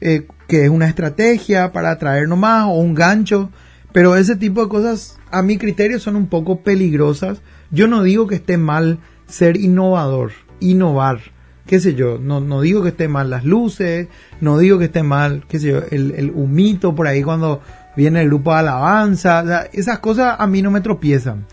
eh, 0.00 0.26
que 0.46 0.64
es 0.64 0.70
una 0.70 0.88
estrategia 0.88 1.72
para 1.72 1.90
atraernos 1.90 2.38
más 2.38 2.64
o 2.64 2.72
un 2.72 2.94
gancho, 2.94 3.50
pero 3.92 4.16
ese 4.16 4.36
tipo 4.36 4.62
de 4.62 4.68
cosas 4.68 5.18
a 5.30 5.42
mi 5.42 5.58
criterio 5.58 5.98
son 6.00 6.16
un 6.16 6.26
poco 6.26 6.60
peligrosas. 6.60 7.42
Yo 7.70 7.86
no 7.88 8.02
digo 8.02 8.26
que 8.26 8.36
esté 8.36 8.56
mal 8.56 8.98
ser 9.26 9.56
innovador, 9.56 10.32
innovar, 10.60 11.20
qué 11.66 11.80
sé 11.80 11.94
yo, 11.94 12.18
no, 12.18 12.40
no 12.40 12.62
digo 12.62 12.82
que 12.82 12.88
esté 12.88 13.08
mal 13.08 13.28
las 13.28 13.44
luces, 13.44 14.08
no 14.40 14.58
digo 14.58 14.78
que 14.78 14.86
esté 14.86 15.02
mal, 15.02 15.44
qué 15.48 15.58
sé 15.58 15.68
yo, 15.68 15.82
el, 15.90 16.12
el 16.16 16.30
humito 16.30 16.94
por 16.94 17.06
ahí 17.06 17.22
cuando 17.22 17.60
viene 17.94 18.22
el 18.22 18.28
grupo 18.28 18.52
de 18.52 18.60
alabanza, 18.60 19.66
esas 19.72 19.98
cosas 19.98 20.36
a 20.38 20.46
mí 20.46 20.62
no 20.62 20.70
me 20.70 20.80
tropiezan. 20.80 21.46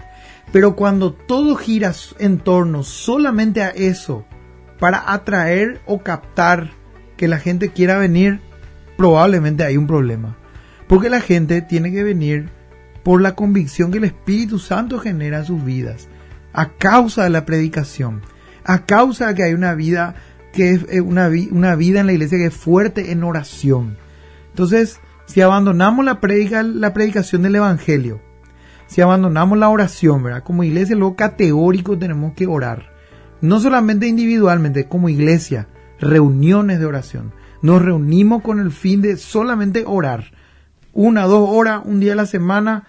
Pero 0.51 0.75
cuando 0.75 1.11
todo 1.11 1.55
gira 1.55 1.91
en 2.19 2.37
torno 2.37 2.83
solamente 2.83 3.61
a 3.61 3.69
eso, 3.69 4.25
para 4.79 5.13
atraer 5.13 5.81
o 5.85 6.03
captar 6.03 6.71
que 7.17 7.27
la 7.27 7.39
gente 7.39 7.69
quiera 7.69 7.97
venir, 7.97 8.39
probablemente 8.97 9.63
hay 9.63 9.77
un 9.77 9.87
problema. 9.87 10.37
Porque 10.87 11.09
la 11.09 11.21
gente 11.21 11.61
tiene 11.61 11.91
que 11.91 12.03
venir 12.03 12.49
por 13.03 13.21
la 13.21 13.35
convicción 13.35 13.91
que 13.91 13.99
el 13.99 14.03
Espíritu 14.05 14.59
Santo 14.59 14.99
genera 14.99 15.39
en 15.39 15.45
sus 15.45 15.63
vidas, 15.63 16.07
a 16.53 16.69
causa 16.69 17.23
de 17.23 17.29
la 17.29 17.45
predicación, 17.45 18.21
a 18.63 18.85
causa 18.85 19.27
de 19.27 19.35
que 19.35 19.43
hay 19.43 19.53
una 19.53 19.75
vida 19.75 20.15
que 20.51 20.71
es 20.71 20.85
eh, 20.89 21.01
una, 21.01 21.27
vida 21.27 21.99
en 21.99 22.07
la 22.07 22.13
iglesia 22.13 22.37
que 22.37 22.47
es 22.47 22.53
fuerte 22.53 23.11
en 23.11 23.23
oración. 23.23 23.97
Entonces, 24.49 24.99
si 25.25 25.41
abandonamos 25.41 26.05
la, 26.05 26.19
predica, 26.21 26.63
la 26.63 26.93
predicación 26.93 27.41
del 27.43 27.55
Evangelio, 27.55 28.21
si 28.87 29.01
abandonamos 29.01 29.57
la 29.57 29.69
oración, 29.69 30.23
¿verdad? 30.23 30.43
Como 30.43 30.63
iglesia, 30.63 30.95
lo 30.95 31.15
categórico 31.15 31.97
tenemos 31.97 32.33
que 32.33 32.47
orar. 32.47 32.94
No 33.41 33.59
solamente 33.59 34.07
individualmente, 34.07 34.87
como 34.87 35.09
iglesia, 35.09 35.67
reuniones 35.99 36.79
de 36.79 36.85
oración. 36.85 37.33
Nos 37.61 37.81
reunimos 37.81 38.41
con 38.41 38.59
el 38.59 38.71
fin 38.71 39.01
de 39.01 39.17
solamente 39.17 39.83
orar. 39.85 40.31
Una, 40.93 41.23
dos 41.23 41.49
horas, 41.51 41.81
un 41.83 41.99
día 41.99 42.13
a 42.13 42.15
la 42.15 42.25
semana, 42.25 42.87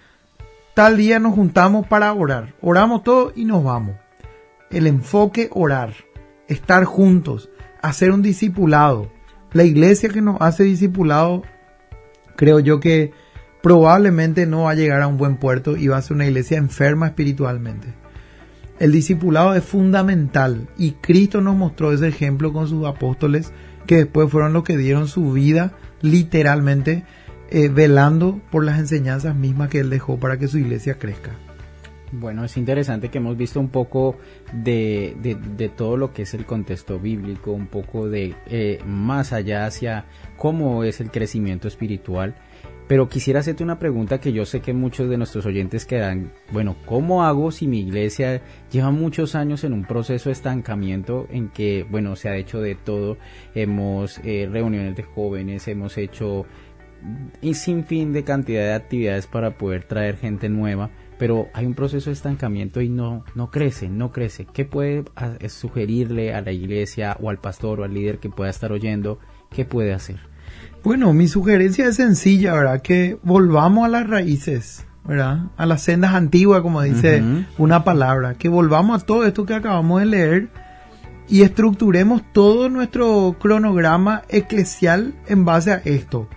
tal 0.74 0.96
día 0.96 1.18
nos 1.18 1.34
juntamos 1.34 1.86
para 1.86 2.12
orar. 2.12 2.54
Oramos 2.60 3.02
todo 3.02 3.32
y 3.34 3.44
nos 3.44 3.64
vamos. 3.64 3.96
El 4.70 4.86
enfoque 4.86 5.48
orar, 5.52 5.94
estar 6.48 6.84
juntos, 6.84 7.50
hacer 7.82 8.10
un 8.10 8.22
discipulado. 8.22 9.10
La 9.52 9.64
iglesia 9.64 10.08
que 10.08 10.22
nos 10.22 10.40
hace 10.40 10.64
discipulado, 10.64 11.42
creo 12.36 12.60
yo 12.60 12.80
que 12.80 13.12
probablemente 13.62 14.46
no 14.46 14.64
va 14.64 14.72
a 14.72 14.74
llegar 14.74 15.02
a 15.02 15.08
un 15.08 15.16
buen 15.16 15.38
puerto 15.38 15.76
y 15.76 15.88
va 15.88 15.96
a 15.96 16.02
ser 16.02 16.16
una 16.16 16.26
iglesia 16.26 16.58
enferma 16.58 17.06
espiritualmente. 17.06 17.88
El 18.78 18.92
discipulado 18.92 19.54
es 19.54 19.64
fundamental 19.64 20.68
y 20.76 20.92
Cristo 20.92 21.40
nos 21.40 21.56
mostró 21.56 21.92
ese 21.92 22.08
ejemplo 22.08 22.52
con 22.52 22.68
sus 22.68 22.86
apóstoles 22.86 23.52
que 23.86 23.96
después 23.96 24.30
fueron 24.30 24.52
los 24.52 24.64
que 24.64 24.76
dieron 24.76 25.08
su 25.08 25.32
vida 25.32 25.72
literalmente 26.02 27.04
eh, 27.50 27.68
velando 27.68 28.40
por 28.50 28.64
las 28.64 28.78
enseñanzas 28.78 29.34
mismas 29.34 29.70
que 29.70 29.80
él 29.80 29.88
dejó 29.88 30.18
para 30.18 30.38
que 30.38 30.48
su 30.48 30.58
iglesia 30.58 30.98
crezca. 30.98 31.30
Bueno, 32.12 32.44
es 32.44 32.56
interesante 32.56 33.08
que 33.08 33.18
hemos 33.18 33.36
visto 33.36 33.58
un 33.58 33.68
poco 33.68 34.16
de, 34.52 35.16
de, 35.20 35.68
todo 35.68 35.96
lo 35.96 36.12
que 36.12 36.22
es 36.22 36.34
el 36.34 36.46
contexto 36.46 37.00
bíblico, 37.00 37.52
un 37.52 37.66
poco 37.66 38.08
de 38.08 38.34
eh, 38.46 38.78
más 38.86 39.32
allá 39.32 39.66
hacia 39.66 40.04
cómo 40.36 40.84
es 40.84 41.00
el 41.00 41.10
crecimiento 41.10 41.66
espiritual 41.66 42.36
pero 42.88 43.08
quisiera 43.08 43.40
hacerte 43.40 43.64
una 43.64 43.78
pregunta 43.78 44.20
que 44.20 44.32
yo 44.32 44.44
sé 44.44 44.60
que 44.60 44.72
muchos 44.72 45.08
de 45.08 45.16
nuestros 45.16 45.44
oyentes 45.46 45.84
quedan, 45.86 46.32
bueno, 46.52 46.76
¿cómo 46.86 47.24
hago 47.24 47.50
si 47.50 47.66
mi 47.66 47.80
iglesia 47.80 48.42
lleva 48.70 48.90
muchos 48.90 49.34
años 49.34 49.64
en 49.64 49.72
un 49.72 49.84
proceso 49.84 50.28
de 50.28 50.34
estancamiento 50.34 51.26
en 51.30 51.48
que, 51.48 51.84
bueno, 51.90 52.14
se 52.14 52.28
ha 52.28 52.36
hecho 52.36 52.60
de 52.60 52.76
todo? 52.76 53.18
Hemos 53.54 54.18
eh, 54.18 54.48
reuniones 54.50 54.94
de 54.94 55.02
jóvenes, 55.02 55.66
hemos 55.66 55.98
hecho 55.98 56.46
sin 57.52 57.84
fin 57.84 58.12
de 58.12 58.24
cantidad 58.24 58.62
de 58.62 58.74
actividades 58.74 59.26
para 59.26 59.58
poder 59.58 59.84
traer 59.84 60.16
gente 60.16 60.48
nueva, 60.48 60.90
pero 61.18 61.48
hay 61.54 61.66
un 61.66 61.74
proceso 61.74 62.10
de 62.10 62.14
estancamiento 62.14 62.80
y 62.80 62.88
no, 62.88 63.24
no 63.34 63.50
crece, 63.50 63.88
no 63.88 64.12
crece. 64.12 64.46
¿Qué 64.46 64.64
puede 64.64 65.04
sugerirle 65.48 66.34
a 66.34 66.40
la 66.40 66.52
iglesia 66.52 67.16
o 67.20 67.30
al 67.30 67.38
pastor 67.38 67.80
o 67.80 67.84
al 67.84 67.94
líder 67.94 68.18
que 68.18 68.30
pueda 68.30 68.50
estar 68.50 68.72
oyendo? 68.72 69.18
¿Qué 69.50 69.64
puede 69.64 69.92
hacer? 69.92 70.35
Bueno, 70.82 71.12
mi 71.12 71.26
sugerencia 71.26 71.88
es 71.88 71.96
sencilla, 71.96 72.54
¿verdad? 72.54 72.80
Que 72.80 73.18
volvamos 73.22 73.84
a 73.84 73.88
las 73.88 74.08
raíces, 74.08 74.84
¿verdad? 75.04 75.46
A 75.56 75.66
las 75.66 75.82
sendas 75.82 76.14
antiguas, 76.14 76.62
como 76.62 76.82
dice 76.82 77.22
una 77.58 77.82
palabra. 77.82 78.34
Que 78.34 78.48
volvamos 78.48 79.02
a 79.02 79.04
todo 79.06 79.24
esto 79.24 79.46
que 79.46 79.54
acabamos 79.54 80.00
de 80.00 80.06
leer 80.06 80.48
y 81.28 81.42
estructuremos 81.42 82.22
todo 82.32 82.68
nuestro 82.68 83.36
cronograma 83.40 84.22
eclesial 84.28 85.14
en 85.26 85.44
base 85.44 85.72
a 85.72 85.82
esto. 85.84 86.28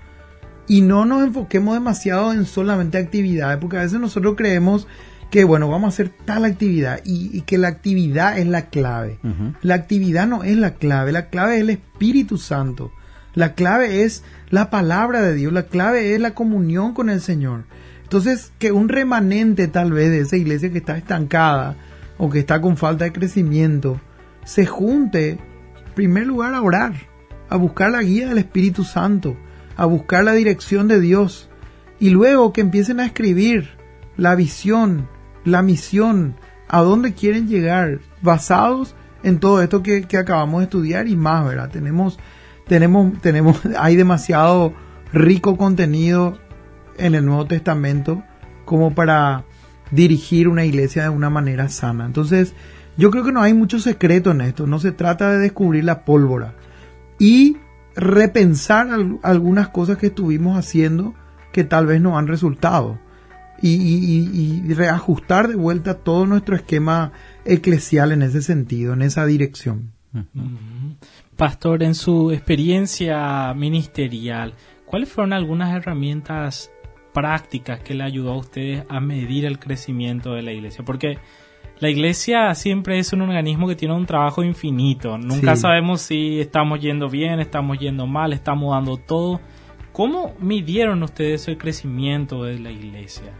Y 0.68 0.82
no 0.82 1.06
nos 1.06 1.24
enfoquemos 1.24 1.76
demasiado 1.76 2.32
en 2.32 2.46
solamente 2.46 2.98
actividades, 2.98 3.58
porque 3.60 3.78
a 3.78 3.82
veces 3.82 4.00
nosotros 4.00 4.36
creemos 4.36 4.88
que, 5.32 5.44
bueno, 5.44 5.70
vamos 5.70 5.88
a 5.88 5.94
hacer 5.94 6.10
tal 6.26 6.46
actividad 6.46 7.02
y, 7.06 7.42
que 7.42 7.58
la 7.58 7.68
actividad 7.68 8.38
es 8.38 8.48
la 8.48 8.70
clave. 8.70 9.20
La 9.62 9.76
actividad 9.76 10.28
no 10.28 10.44
es 10.44 10.58
la 10.58 10.76
clave, 10.76 11.12
la 11.12 11.30
clave 11.30 11.56
es 11.56 11.62
el 11.62 11.70
Espíritu 11.70 12.38
Santo. 12.38 12.92
La 13.40 13.54
clave 13.54 14.04
es 14.04 14.26
la 14.50 14.70
palabra 14.70 15.22
de 15.22 15.34
Dios, 15.34 15.54
la 15.54 15.64
clave 15.64 16.14
es 16.14 16.20
la 16.20 16.34
comunión 16.34 16.94
con 16.94 17.10
el 17.10 17.22
Señor. 17.22 17.64
Entonces, 18.04 18.52
que 18.60 18.74
un 18.74 18.90
remanente 18.90 19.70
tal 19.70 19.94
vez 19.94 20.10
de 20.10 20.20
esa 20.20 20.36
iglesia 20.36 20.74
que 20.74 20.80
está 20.80 20.98
estancada 20.98 21.78
o 22.18 22.30
que 22.30 22.40
está 22.40 22.60
con 22.60 22.76
falta 22.76 23.06
de 23.06 23.14
crecimiento, 23.14 24.02
se 24.44 24.66
junte, 24.66 25.30
en 25.30 25.94
primer 25.96 26.28
lugar, 26.28 26.54
a 26.54 26.62
orar, 26.62 26.96
a 27.48 27.56
buscar 27.56 27.92
la 27.92 28.02
guía 28.02 28.28
del 28.28 28.40
Espíritu 28.40 28.84
Santo, 28.84 29.38
a 29.78 29.86
buscar 29.86 30.26
la 30.26 30.34
dirección 30.34 30.90
de 30.90 31.00
Dios, 31.00 31.50
y 31.98 32.10
luego 32.10 32.52
que 32.52 32.60
empiecen 32.60 33.00
a 33.00 33.06
escribir 33.06 33.70
la 34.18 34.36
visión, 34.36 35.08
la 35.46 35.62
misión, 35.62 36.36
a 36.68 36.82
dónde 36.82 37.14
quieren 37.14 37.48
llegar, 37.48 38.00
basados 38.22 38.96
en 39.24 39.40
todo 39.40 39.62
esto 39.62 39.82
que, 39.82 40.02
que 40.02 40.18
acabamos 40.18 40.60
de 40.60 40.66
estudiar 40.66 41.08
y 41.08 41.16
más, 41.16 41.46
¿verdad? 41.46 41.70
Tenemos 41.70 42.20
tenemos, 42.70 43.20
tenemos, 43.20 43.60
hay 43.78 43.98
demasiado 43.98 44.74
rico 45.12 45.58
contenido 45.58 46.38
en 46.98 47.16
el 47.16 47.26
Nuevo 47.26 47.46
Testamento 47.46 48.24
como 48.64 48.94
para 48.94 49.44
dirigir 49.92 50.48
una 50.48 50.64
iglesia 50.64 51.04
de 51.04 51.10
una 51.10 51.30
manera 51.30 51.68
sana. 51.68 52.06
Entonces, 52.06 52.54
yo 52.96 53.12
creo 53.12 53.24
que 53.24 53.32
no 53.32 53.42
hay 53.42 53.54
mucho 53.54 53.80
secreto 53.80 54.32
en 54.32 54.42
esto. 54.42 54.68
No 54.68 54.80
se 54.80 54.92
trata 54.92 55.32
de 55.32 55.40
descubrir 55.40 55.84
la 55.84 56.06
pólvora 56.06 56.54
y 57.18 57.58
repensar 57.96 58.88
algunas 59.24 59.70
cosas 59.70 59.98
que 59.98 60.08
estuvimos 60.08 60.58
haciendo 60.58 61.16
que 61.52 61.64
tal 61.64 61.88
vez 61.88 62.00
no 62.02 62.18
han 62.18 62.28
resultado. 62.28 63.00
Y, 63.62 63.74
y, 63.74 64.74
reajustar 64.74 65.50
de 65.50 65.56
vuelta 65.56 65.96
todo 65.96 66.26
nuestro 66.26 66.56
esquema 66.56 67.12
eclesial 67.44 68.14
en 68.14 68.22
ese 68.22 68.42
sentido, 68.42 68.94
en 68.94 69.02
esa 69.02 69.26
dirección. 69.26 69.92
Pastor, 71.40 71.84
en 71.84 71.96
su 71.96 72.32
experiencia 72.32 73.54
ministerial, 73.54 74.56
¿cuáles 74.86 75.08
fueron 75.08 75.32
algunas 75.32 75.74
herramientas 75.74 76.70
prácticas 77.14 77.80
que 77.80 77.94
le 77.94 78.04
ayudó 78.04 78.34
a 78.34 78.38
ustedes 78.38 78.84
a 78.90 79.00
medir 79.00 79.46
el 79.46 79.58
crecimiento 79.58 80.34
de 80.34 80.42
la 80.42 80.52
iglesia? 80.52 80.84
Porque 80.84 81.18
la 81.80 81.90
iglesia 81.90 82.54
siempre 82.56 83.00
es 83.00 83.14
un 83.14 83.22
organismo 83.22 83.70
que 83.70 83.78
tiene 83.78 83.94
un 83.94 84.06
trabajo 84.06 84.44
infinito. 84.44 85.18
Nunca 85.18 85.56
sabemos 85.56 86.02
si 86.02 86.42
estamos 86.42 86.82
yendo 86.82 87.08
bien, 87.08 87.40
estamos 87.40 87.80
yendo 87.80 88.06
mal, 88.06 88.34
estamos 88.34 88.76
dando 88.76 88.98
todo. 88.98 89.40
¿Cómo 89.94 90.36
midieron 90.42 91.02
ustedes 91.04 91.48
el 91.48 91.58
crecimiento 91.58 92.44
de 92.44 92.60
la 92.60 92.72
iglesia? 92.72 93.32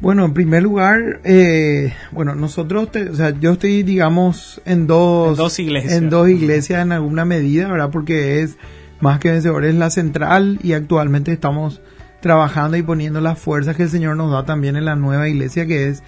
Bueno, 0.00 0.26
en 0.26 0.34
primer 0.34 0.62
lugar, 0.62 1.20
eh, 1.24 1.94
bueno, 2.12 2.34
nosotros, 2.34 2.90
o 3.10 3.14
sea, 3.14 3.30
yo 3.30 3.52
estoy, 3.52 3.82
digamos, 3.82 4.60
en 4.66 4.86
dos, 4.86 5.38
dos 5.38 5.58
iglesias. 5.58 5.94
En 5.94 6.10
dos 6.10 6.28
iglesias 6.28 6.82
en 6.82 6.92
alguna 6.92 7.24
medida, 7.24 7.68
¿verdad? 7.68 7.90
Porque 7.90 8.42
es 8.42 8.58
más 9.00 9.18
que 9.20 9.30
vencedores 9.30 9.74
la 9.74 9.88
central 9.88 10.58
y 10.62 10.74
actualmente 10.74 11.32
estamos 11.32 11.80
trabajando 12.20 12.76
y 12.76 12.82
poniendo 12.82 13.20
las 13.22 13.38
fuerzas 13.38 13.76
que 13.76 13.84
el 13.84 13.88
Señor 13.88 14.16
nos 14.16 14.30
da 14.32 14.44
también 14.44 14.76
en 14.76 14.84
la 14.84 14.96
nueva 14.96 15.28
iglesia 15.28 15.66
que 15.66 15.88
es 15.88 16.02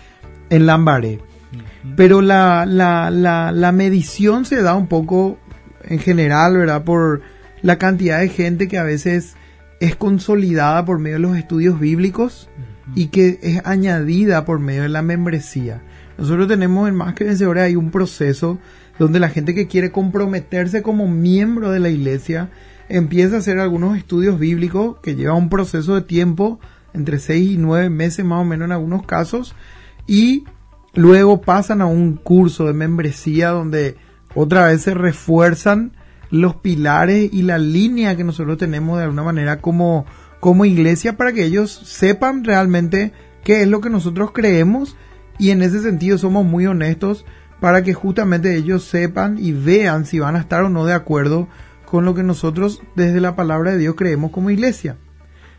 en 0.50 0.66
Lambaré. 0.66 1.20
Pero 1.96 2.20
la, 2.20 2.66
la, 2.66 3.10
la, 3.10 3.52
la 3.52 3.72
medición 3.72 4.44
se 4.44 4.60
da 4.60 4.74
un 4.74 4.86
poco 4.86 5.38
en 5.84 5.98
general, 5.98 6.58
¿verdad? 6.58 6.84
Por 6.84 7.22
la 7.62 7.78
cantidad 7.78 8.20
de 8.20 8.28
gente 8.28 8.68
que 8.68 8.76
a 8.76 8.82
veces 8.82 9.34
es 9.80 9.96
consolidada 9.96 10.84
por 10.84 10.98
medio 10.98 11.16
de 11.16 11.22
los 11.22 11.36
estudios 11.36 11.80
bíblicos 11.80 12.50
y 12.94 13.08
que 13.08 13.38
es 13.42 13.64
añadida 13.64 14.44
por 14.44 14.58
medio 14.60 14.82
de 14.82 14.88
la 14.88 15.02
membresía. 15.02 15.82
Nosotros 16.16 16.48
tenemos 16.48 16.88
en 16.88 16.96
Más 16.96 17.14
que 17.14 17.24
Vencedores 17.24 17.62
hay 17.62 17.76
un 17.76 17.90
proceso 17.90 18.58
donde 18.98 19.20
la 19.20 19.28
gente 19.28 19.54
que 19.54 19.68
quiere 19.68 19.92
comprometerse 19.92 20.82
como 20.82 21.06
miembro 21.06 21.70
de 21.70 21.80
la 21.80 21.90
iglesia 21.90 22.50
empieza 22.88 23.36
a 23.36 23.38
hacer 23.38 23.58
algunos 23.58 23.96
estudios 23.96 24.38
bíblicos 24.38 24.98
que 25.00 25.14
lleva 25.14 25.34
un 25.34 25.48
proceso 25.48 25.94
de 25.94 26.02
tiempo 26.02 26.58
entre 26.94 27.18
seis 27.18 27.52
y 27.52 27.58
nueve 27.58 27.90
meses 27.90 28.24
más 28.24 28.40
o 28.40 28.44
menos 28.44 28.66
en 28.66 28.72
algunos 28.72 29.06
casos 29.06 29.54
y 30.06 30.44
luego 30.94 31.42
pasan 31.42 31.80
a 31.80 31.86
un 31.86 32.14
curso 32.16 32.66
de 32.66 32.72
membresía 32.72 33.50
donde 33.50 33.96
otra 34.34 34.66
vez 34.66 34.82
se 34.82 34.94
refuerzan 34.94 35.92
los 36.30 36.56
pilares 36.56 37.30
y 37.32 37.42
la 37.42 37.58
línea 37.58 38.16
que 38.16 38.24
nosotros 38.24 38.58
tenemos 38.58 38.98
de 38.98 39.04
alguna 39.04 39.22
manera 39.22 39.60
como 39.60 40.06
como 40.40 40.64
iglesia 40.64 41.16
para 41.16 41.32
que 41.32 41.44
ellos 41.44 41.70
sepan 41.70 42.44
realmente 42.44 43.12
qué 43.44 43.62
es 43.62 43.68
lo 43.68 43.80
que 43.80 43.90
nosotros 43.90 44.32
creemos 44.32 44.96
y 45.38 45.50
en 45.50 45.62
ese 45.62 45.80
sentido 45.80 46.18
somos 46.18 46.44
muy 46.44 46.66
honestos 46.66 47.24
para 47.60 47.82
que 47.82 47.94
justamente 47.94 48.54
ellos 48.54 48.84
sepan 48.84 49.36
y 49.38 49.52
vean 49.52 50.06
si 50.06 50.18
van 50.18 50.36
a 50.36 50.40
estar 50.40 50.62
o 50.62 50.68
no 50.68 50.84
de 50.84 50.94
acuerdo 50.94 51.48
con 51.84 52.04
lo 52.04 52.14
que 52.14 52.22
nosotros 52.22 52.82
desde 52.94 53.20
la 53.20 53.34
palabra 53.34 53.72
de 53.72 53.78
Dios 53.78 53.94
creemos 53.96 54.30
como 54.30 54.50
iglesia. 54.50 54.96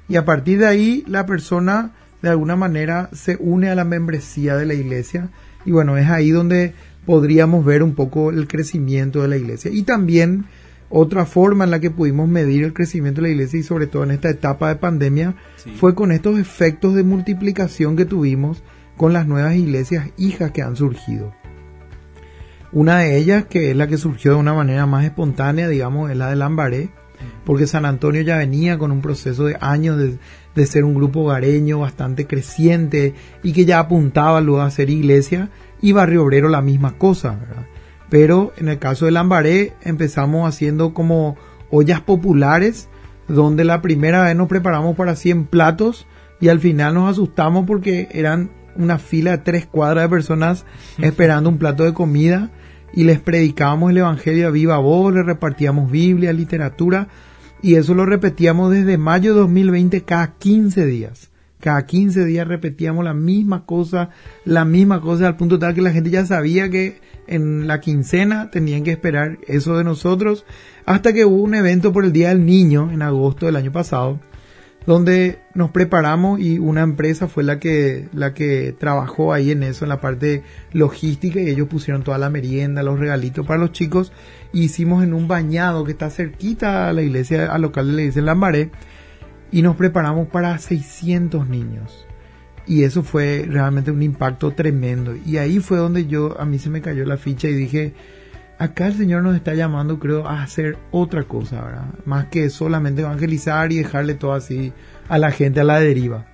Y 0.08 0.16
a 0.16 0.26
partir 0.26 0.60
de 0.60 0.68
ahí 0.68 1.04
la 1.08 1.26
persona 1.26 1.92
de 2.22 2.30
alguna 2.30 2.56
manera 2.56 3.10
se 3.14 3.38
une 3.40 3.70
a 3.70 3.76
la 3.76 3.86
membresía 3.86 4.56
de 4.56 4.66
la 4.66 4.74
iglesia 4.74 5.30
y 5.66 5.72
bueno, 5.72 5.98
es 5.98 6.08
ahí 6.10 6.32
donde 6.32 6.74
podríamos 7.06 7.66
ver 7.66 7.84
un 7.84 7.96
poco 7.96 8.30
el 8.30 8.48
crecimiento 8.48 9.22
de 9.22 9.28
la 9.28 9.38
iglesia. 9.38 9.72
Y 9.72 9.84
también 9.84 10.46
otra 10.90 11.26
forma 11.26 11.64
en 11.64 11.72
la 11.72 11.80
que 11.80 11.92
pudimos 11.92 12.28
medir 12.28 12.64
el 12.64 12.74
crecimiento 12.74 13.22
de 13.22 13.28
la 13.28 13.34
iglesia 13.34 13.60
y 13.60 13.64
sobre 13.64 13.88
todo 13.88 14.04
en 14.04 14.12
esta 14.12 14.30
etapa 14.30 14.70
de 14.70 14.76
pandemia 14.76 15.36
fue 15.76 15.94
con 15.96 16.12
estos 16.12 16.40
efectos 16.40 16.96
de 16.96 17.04
multiplicación 17.04 17.96
que 17.96 18.06
tuvimos 18.06 18.64
con 18.98 19.14
las 19.14 19.28
nuevas 19.28 19.56
iglesias 19.56 20.10
hijas 20.18 20.52
que 20.52 20.62
han 20.62 20.76
surgido. 20.76 21.34
Una 22.72 23.00
de 23.00 23.18
ellas, 23.18 23.46
que 23.46 23.72
es 23.72 23.78
la 23.78 23.88
que 23.88 23.98
surgió 23.98 24.34
de 24.34 24.38
una 24.38 24.54
manera 24.54 24.86
más 24.86 25.06
espontánea, 25.06 25.68
digamos, 25.68 26.12
es 26.12 26.18
la 26.18 26.30
de 26.30 26.36
Lambaré, 26.36 26.90
porque 27.46 27.66
San 27.66 27.86
Antonio 27.86 28.22
ya 28.22 28.38
venía 28.38 28.78
con 28.78 28.92
un 28.92 29.02
proceso 29.02 29.46
de 29.46 29.58
años 29.60 29.98
de, 29.98 30.20
de 30.54 30.66
ser 30.68 30.84
un 30.84 30.94
grupo 30.94 31.22
hogareño 31.22 31.80
bastante 31.80 32.28
creciente 32.28 33.16
y 33.42 33.54
que 33.54 33.66
ya 33.66 33.80
apuntaba 33.80 34.42
luego 34.42 34.62
a 34.62 34.72
ser 34.72 34.90
iglesia, 34.90 35.50
y 35.82 35.94
Barrio 35.94 36.24
Obrero 36.24 36.50
la 36.50 36.62
misma 36.62 36.98
cosa, 36.98 37.36
¿verdad? 37.36 37.66
Pero 38.10 38.54
en 38.58 38.70
el 38.70 38.80
caso 38.80 39.06
de 39.06 39.12
Lambaré 39.12 39.74
empezamos 39.82 40.48
haciendo 40.48 40.94
como 40.94 41.38
ollas 41.70 42.02
populares, 42.02 42.90
donde 43.28 43.64
la 43.64 43.82
primera 43.82 44.24
vez 44.24 44.36
nos 44.36 44.48
preparamos 44.48 44.96
para 44.96 45.16
100 45.16 45.46
platos 45.46 46.08
y 46.42 46.50
al 46.50 46.60
final 46.60 46.96
nos 46.96 47.12
asustamos 47.12 47.66
porque 47.68 48.08
eran 48.12 48.52
una 48.76 48.98
fila 48.98 49.32
de 49.32 49.38
tres 49.40 49.66
cuadras 49.66 50.06
de 50.06 50.10
personas 50.10 50.66
esperando 50.98 51.50
un 51.50 51.58
plato 51.58 51.84
de 51.84 51.94
comida 51.94 52.50
y 52.94 53.04
les 53.04 53.20
predicábamos 53.20 53.92
el 53.92 53.98
Evangelio 53.98 54.48
a 54.48 54.52
viva 54.52 54.78
voz, 54.78 55.14
les 55.14 55.26
repartíamos 55.26 55.92
Biblia, 55.92 56.34
literatura 56.34 57.08
y 57.62 57.76
eso 57.76 57.94
lo 57.94 58.06
repetíamos 58.06 58.72
desde 58.72 58.98
mayo 58.98 59.34
de 59.34 59.42
2020 59.42 60.02
cada 60.04 60.34
15 60.38 60.86
días. 60.86 61.29
Cada 61.60 61.86
15 61.86 62.24
días 62.24 62.48
repetíamos 62.48 63.04
la 63.04 63.14
misma 63.14 63.66
cosa, 63.66 64.12
la 64.46 64.64
misma 64.64 65.02
cosa, 65.02 65.28
al 65.28 65.36
punto 65.36 65.60
tal 65.60 65.74
que 65.74 65.82
la 65.82 65.92
gente 65.92 66.10
ya 66.10 66.26
sabía 66.26 66.70
que 66.70 67.02
en 67.28 67.68
la 67.68 67.82
quincena 67.82 68.50
tenían 68.50 68.84
que 68.84 68.92
esperar 68.92 69.40
eso 69.46 69.78
de 69.78 69.84
nosotros, 69.84 70.46
hasta 70.86 71.12
que 71.12 71.26
hubo 71.26 71.44
un 71.44 71.56
evento 71.56 71.92
por 71.92 72.06
el 72.06 72.14
Día 72.14 72.30
del 72.30 72.46
Niño 72.46 72.92
en 72.92 73.02
agosto 73.02 73.46
del 73.46 73.58
año 73.58 73.74
pasado, 73.74 74.22
donde 74.86 75.40
nos 75.54 75.72
preparamos 75.72 76.40
y 76.40 76.60
una 76.60 76.82
empresa 76.82 77.28
fue 77.28 77.44
la 77.44 77.60
que, 77.60 78.08
la 78.14 78.34
que 78.34 78.74
trabajó 78.80 79.34
ahí 79.34 79.52
en 79.52 79.64
eso, 79.64 79.84
en 79.84 79.90
la 79.90 80.00
parte 80.00 80.44
logística, 80.72 81.42
y 81.42 81.50
ellos 81.50 81.68
pusieron 81.68 82.04
toda 82.04 82.18
la 82.18 82.30
merienda, 82.30 82.84
los 82.84 83.00
regalitos 83.00 83.46
para 83.46 83.60
los 83.60 83.74
chicos, 83.74 84.14
hicimos 84.54 85.04
en 85.04 85.14
un 85.14 85.28
bañado 85.28 85.84
que 85.84 85.92
está 85.92 86.10
cerquita 86.10 86.88
a 86.88 86.94
la 86.94 87.02
iglesia, 87.02 87.52
al 87.52 87.64
local 87.64 87.88
de 87.88 87.94
la 87.94 88.02
iglesia 88.04 88.22
Lambaré, 88.22 88.72
y 89.52 89.62
nos 89.62 89.76
preparamos 89.76 90.28
para 90.28 90.58
600 90.58 91.48
niños. 91.48 92.06
Y 92.66 92.84
eso 92.84 93.02
fue 93.02 93.46
realmente 93.50 93.92
un 93.92 94.04
impacto 94.04 94.52
tremendo. 94.52 95.16
Y 95.26 95.38
ahí 95.38 95.60
fue 95.60 95.78
donde 95.78 96.06
yo, 96.06 96.40
a 96.40 96.46
mí 96.46 96.60
se 96.60 96.70
me 96.70 96.82
cayó 96.82 97.04
la 97.06 97.18
ficha 97.18 97.48
y 97.48 97.54
dije, 97.54 97.94
acá 98.60 98.88
el 98.88 98.94
Señor 98.94 99.24
nos 99.24 99.36
está 99.36 99.56
llamando, 99.56 99.98
creo, 99.98 100.28
a 100.28 100.44
hacer 100.44 100.78
otra 100.92 101.24
cosa, 101.24 101.64
¿verdad? 101.64 101.86
Más 102.06 102.26
que 102.26 102.50
solamente 102.50 103.02
evangelizar 103.02 103.72
y 103.72 103.78
dejarle 103.78 104.14
todo 104.14 104.34
así 104.34 104.72
a 105.08 105.18
la 105.18 105.32
gente 105.32 105.62
a 105.62 105.64
la 105.64 105.80
deriva. 105.80 106.28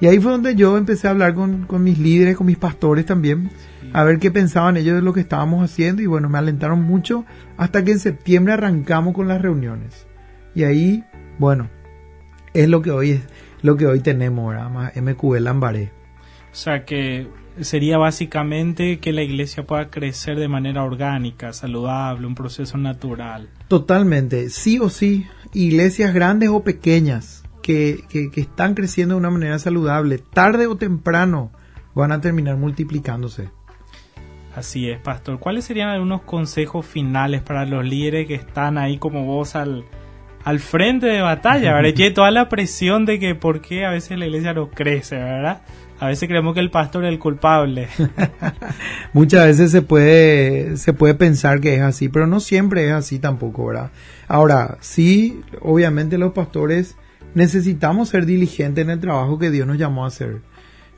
Y 0.00 0.06
ahí 0.06 0.18
fue 0.18 0.32
donde 0.32 0.54
yo 0.54 0.76
empecé 0.76 1.08
a 1.08 1.10
hablar 1.10 1.34
con, 1.34 1.66
con 1.66 1.82
mis 1.82 1.98
líderes, 1.98 2.36
con 2.36 2.46
mis 2.46 2.58
pastores 2.58 3.06
también, 3.06 3.50
a 3.92 4.02
ver 4.04 4.18
qué 4.18 4.30
pensaban 4.30 4.76
ellos 4.76 4.96
de 4.96 5.02
lo 5.02 5.12
que 5.12 5.20
estábamos 5.20 5.62
haciendo. 5.62 6.02
Y 6.02 6.06
bueno, 6.06 6.28
me 6.28 6.38
alentaron 6.38 6.82
mucho 6.82 7.24
hasta 7.56 7.84
que 7.84 7.92
en 7.92 7.98
septiembre 7.98 8.52
arrancamos 8.54 9.14
con 9.14 9.28
las 9.28 9.40
reuniones. 9.40 10.06
Y 10.54 10.64
ahí, 10.64 11.04
bueno, 11.38 11.68
es 12.54 12.68
lo 12.68 12.82
que 12.82 12.90
hoy 12.90 13.10
es 13.12 13.22
lo 13.62 13.76
que 13.76 13.86
hoy 13.86 14.00
tenemos, 14.00 14.48
¿verdad? 14.48 14.70
Más 14.70 14.96
MQL 14.96 15.44
Lambaré. 15.44 15.92
O 16.50 16.54
sea 16.54 16.84
que 16.84 17.28
sería 17.60 17.98
básicamente 17.98 18.98
que 18.98 19.12
la 19.12 19.22
iglesia 19.22 19.66
pueda 19.66 19.90
crecer 19.90 20.38
de 20.38 20.48
manera 20.48 20.82
orgánica, 20.82 21.52
saludable, 21.52 22.26
un 22.26 22.34
proceso 22.34 22.78
natural. 22.78 23.48
Totalmente, 23.68 24.50
sí 24.50 24.78
o 24.78 24.88
sí, 24.88 25.26
iglesias 25.52 26.14
grandes 26.14 26.48
o 26.48 26.64
pequeñas 26.64 27.44
que, 27.62 28.00
que, 28.08 28.30
que 28.30 28.40
están 28.40 28.74
creciendo 28.74 29.14
de 29.14 29.20
una 29.20 29.30
manera 29.30 29.58
saludable, 29.58 30.18
tarde 30.18 30.66
o 30.66 30.76
temprano 30.76 31.52
van 31.94 32.12
a 32.12 32.20
terminar 32.20 32.56
multiplicándose. 32.56 33.50
Así 34.54 34.90
es, 34.90 34.98
pastor. 34.98 35.38
¿Cuáles 35.38 35.64
serían 35.64 35.90
algunos 35.90 36.22
consejos 36.22 36.84
finales 36.84 37.42
para 37.42 37.66
los 37.66 37.84
líderes 37.84 38.26
que 38.26 38.34
están 38.34 38.78
ahí 38.78 38.98
como 38.98 39.24
vos 39.24 39.54
al, 39.54 39.84
al 40.44 40.60
frente 40.60 41.06
de 41.06 41.20
batalla, 41.20 41.74
¿verdad? 41.74 41.94
Tiene 41.94 42.10
toda 42.14 42.30
la 42.30 42.48
presión 42.48 43.04
de 43.06 43.18
que 43.18 43.34
por 43.34 43.60
qué 43.60 43.84
a 43.84 43.90
veces 43.90 44.18
la 44.18 44.26
iglesia 44.26 44.54
no 44.54 44.70
crece, 44.70 45.16
¿verdad? 45.16 45.62
A 45.98 46.06
veces 46.06 46.28
creemos 46.28 46.54
que 46.54 46.60
el 46.60 46.70
pastor 46.70 47.04
es 47.04 47.10
el 47.10 47.18
culpable. 47.18 47.88
Muchas 49.12 49.46
veces 49.46 49.70
se 49.70 49.82
puede, 49.82 50.78
se 50.78 50.94
puede 50.94 51.14
pensar 51.14 51.60
que 51.60 51.74
es 51.74 51.82
así, 51.82 52.08
pero 52.08 52.26
no 52.26 52.40
siempre 52.40 52.86
es 52.86 52.92
así 52.92 53.18
tampoco, 53.18 53.66
¿verdad? 53.66 53.90
Ahora, 54.26 54.78
sí, 54.80 55.42
obviamente 55.60 56.16
los 56.16 56.32
pastores 56.32 56.96
necesitamos 57.34 58.08
ser 58.08 58.24
diligentes 58.24 58.82
en 58.82 58.90
el 58.90 59.00
trabajo 59.00 59.38
que 59.38 59.50
Dios 59.50 59.66
nos 59.66 59.76
llamó 59.76 60.04
a 60.04 60.08
hacer. 60.08 60.40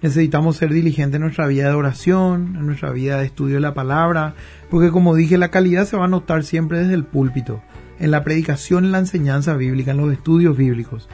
Necesitamos 0.03 0.57
ser 0.57 0.73
diligentes 0.73 1.17
en 1.17 1.23
nuestra 1.23 1.49
vida 1.49 1.69
de 1.69 1.75
oración, 1.75 2.57
en 2.57 2.67
nuestra 2.67 2.91
vida 2.91 3.19
de 3.19 3.27
estudio 3.27 3.57
de 3.57 3.61
la 3.61 3.75
palabra, 3.75 4.35
porque 4.71 4.91
como 4.91 5.17
dije, 5.17 5.37
la 5.37 5.51
calidad 5.51 5.85
se 5.85 5.97
va 5.97 6.05
a 6.05 6.09
notar 6.09 6.45
siempre 6.45 6.79
desde 6.79 6.95
el 6.95 7.05
púlpito 7.05 7.61
en 7.99 8.11
la 8.11 8.25
predicación, 8.25 8.85
en 8.85 8.93
la 8.93 8.99
enseñanza 8.99 9.55
bíblica, 9.55 9.93
en 9.93 9.99
los 9.99 10.13
estudios 10.13 10.57
bíblicos. 10.57 11.09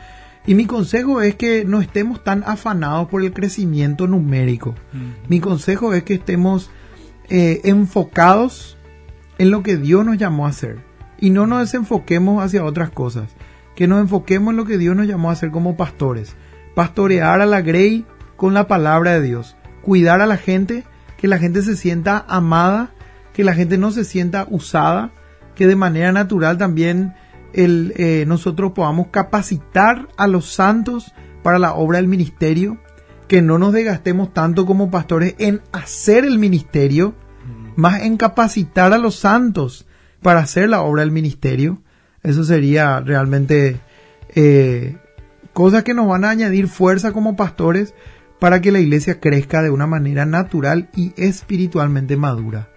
Y 0.47 0.55
mi 0.55 0.65
consejo 0.65 1.21
es 1.21 1.35
que 1.35 1.65
no 1.65 1.81
estemos 1.81 2.25
tan 2.25 2.43
afanados 2.47 3.09
por 3.09 3.23
el 3.23 3.33
crecimiento 3.33 4.07
numérico. 4.07 4.75
Mi 5.29 5.41
consejo 5.41 5.93
es 5.93 6.05
que 6.05 6.15
estemos 6.15 6.71
eh, 7.29 7.61
enfocados 7.65 8.79
en 9.37 9.51
lo 9.51 9.63
que 9.63 9.77
Dios 9.77 10.07
nos 10.07 10.17
llamó 10.17 10.47
a 10.47 10.51
hacer 10.51 10.79
y 11.21 11.31
no 11.31 11.47
nos 11.47 11.61
desenfoquemos 11.61 12.43
hacia 12.43 12.65
otras 12.65 12.91
cosas. 12.91 13.29
Que 13.77 13.87
nos 13.87 14.01
enfoquemos 14.01 14.53
en 14.53 14.57
lo 14.57 14.65
que 14.65 14.79
Dios 14.79 14.97
nos 14.97 15.07
llamó 15.07 15.29
a 15.29 15.35
hacer 15.35 15.51
como 15.51 15.77
pastores. 15.77 16.35
Pastorear 16.75 17.41
a 17.41 17.47
la 17.47 17.61
grey 17.61 18.07
con 18.37 18.55
la 18.55 18.67
palabra 18.67 19.13
de 19.13 19.23
Dios. 19.23 19.55
Cuidar 19.83 20.21
a 20.21 20.27
la 20.27 20.39
gente, 20.39 20.85
que 21.19 21.29
la 21.29 21.39
gente 21.39 21.61
se 21.61 21.77
sienta 21.77 22.25
amada, 22.27 22.91
que 23.35 23.45
la 23.45 23.55
gente 23.55 23.79
no 23.79 23.91
se 23.91 24.05
sienta 24.05 24.47
usada, 24.49 25.13
que 25.59 25.67
de 25.67 25.75
manera 25.75 26.13
natural 26.13 26.57
también 26.57 27.15
el, 27.53 27.93
eh, 27.97 28.25
nosotros 28.29 28.71
podamos 28.77 29.09
capacitar 29.09 30.07
a 30.17 30.29
los 30.29 30.53
santos 30.53 31.13
para 31.43 31.59
la 31.59 31.75
obra 31.75 31.99
del 31.99 32.07
ministerio, 32.07 32.79
que 33.27 33.43
no 33.43 33.59
nos 33.59 33.73
desgastemos 33.73 34.33
tanto 34.33 34.67
como 34.67 34.89
pastores 34.89 35.35
en 35.39 35.61
hacer 35.73 36.25
el 36.25 36.39
ministerio, 36.39 37.17
más 37.75 38.03
en 38.03 38.17
capacitar 38.17 38.93
a 38.93 38.99
los 38.99 39.17
santos 39.17 39.89
para 40.23 40.39
hacer 40.39 40.69
la 40.69 40.83
obra 40.83 41.03
del 41.03 41.11
ministerio. 41.11 41.83
Eso 42.23 42.45
sería 42.45 43.01
realmente 43.01 43.81
eh, 44.37 44.97
cosas 45.53 45.83
que 45.83 45.93
nos 45.93 46.07
van 46.07 46.25
a 46.25 46.31
añadir 46.31 46.69
fuerza 46.69 47.11
como 47.13 47.35
pastores 47.35 47.95
para 48.39 48.61
que 48.61 48.71
la 48.71 48.79
iglesia 48.79 49.19
crezca 49.19 49.61
de 49.61 49.71
una 49.71 49.89
manera 49.89 50.25
natural 50.25 50.89
y 50.95 51.15
espiritualmente 51.17 52.17
madura. 52.17 52.69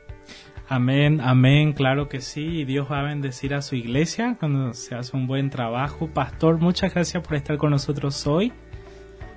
Amén, 0.73 1.19
amén, 1.19 1.73
claro 1.73 2.07
que 2.07 2.21
sí. 2.21 2.63
Dios 2.63 2.87
va 2.89 3.01
a 3.01 3.03
bendecir 3.03 3.53
a 3.53 3.61
su 3.61 3.75
iglesia 3.75 4.37
cuando 4.39 4.73
se 4.73 4.95
hace 4.95 5.17
un 5.17 5.27
buen 5.27 5.49
trabajo. 5.49 6.07
Pastor, 6.07 6.59
muchas 6.59 6.93
gracias 6.93 7.21
por 7.21 7.35
estar 7.35 7.57
con 7.57 7.71
nosotros 7.71 8.25
hoy. 8.25 8.53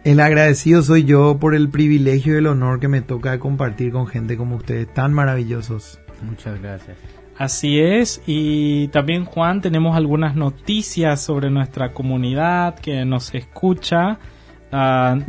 El 0.04 0.20
agradecido 0.20 0.80
soy 0.82 1.02
yo 1.02 1.36
por 1.40 1.56
el 1.56 1.70
privilegio 1.70 2.34
y 2.34 2.36
el 2.36 2.46
honor 2.46 2.78
que 2.78 2.86
me 2.86 3.02
toca 3.02 3.36
compartir 3.40 3.90
con 3.90 4.06
gente 4.06 4.36
como 4.36 4.54
ustedes, 4.54 4.94
tan 4.94 5.12
maravillosos. 5.12 5.98
Muchas 6.22 6.62
gracias. 6.62 6.96
Así 7.36 7.80
es, 7.80 8.22
y 8.26 8.86
también 8.92 9.24
Juan, 9.24 9.60
tenemos 9.60 9.96
algunas 9.96 10.36
noticias 10.36 11.20
sobre 11.20 11.50
nuestra 11.50 11.92
comunidad 11.92 12.78
que 12.78 13.04
nos 13.04 13.34
escucha. 13.34 14.20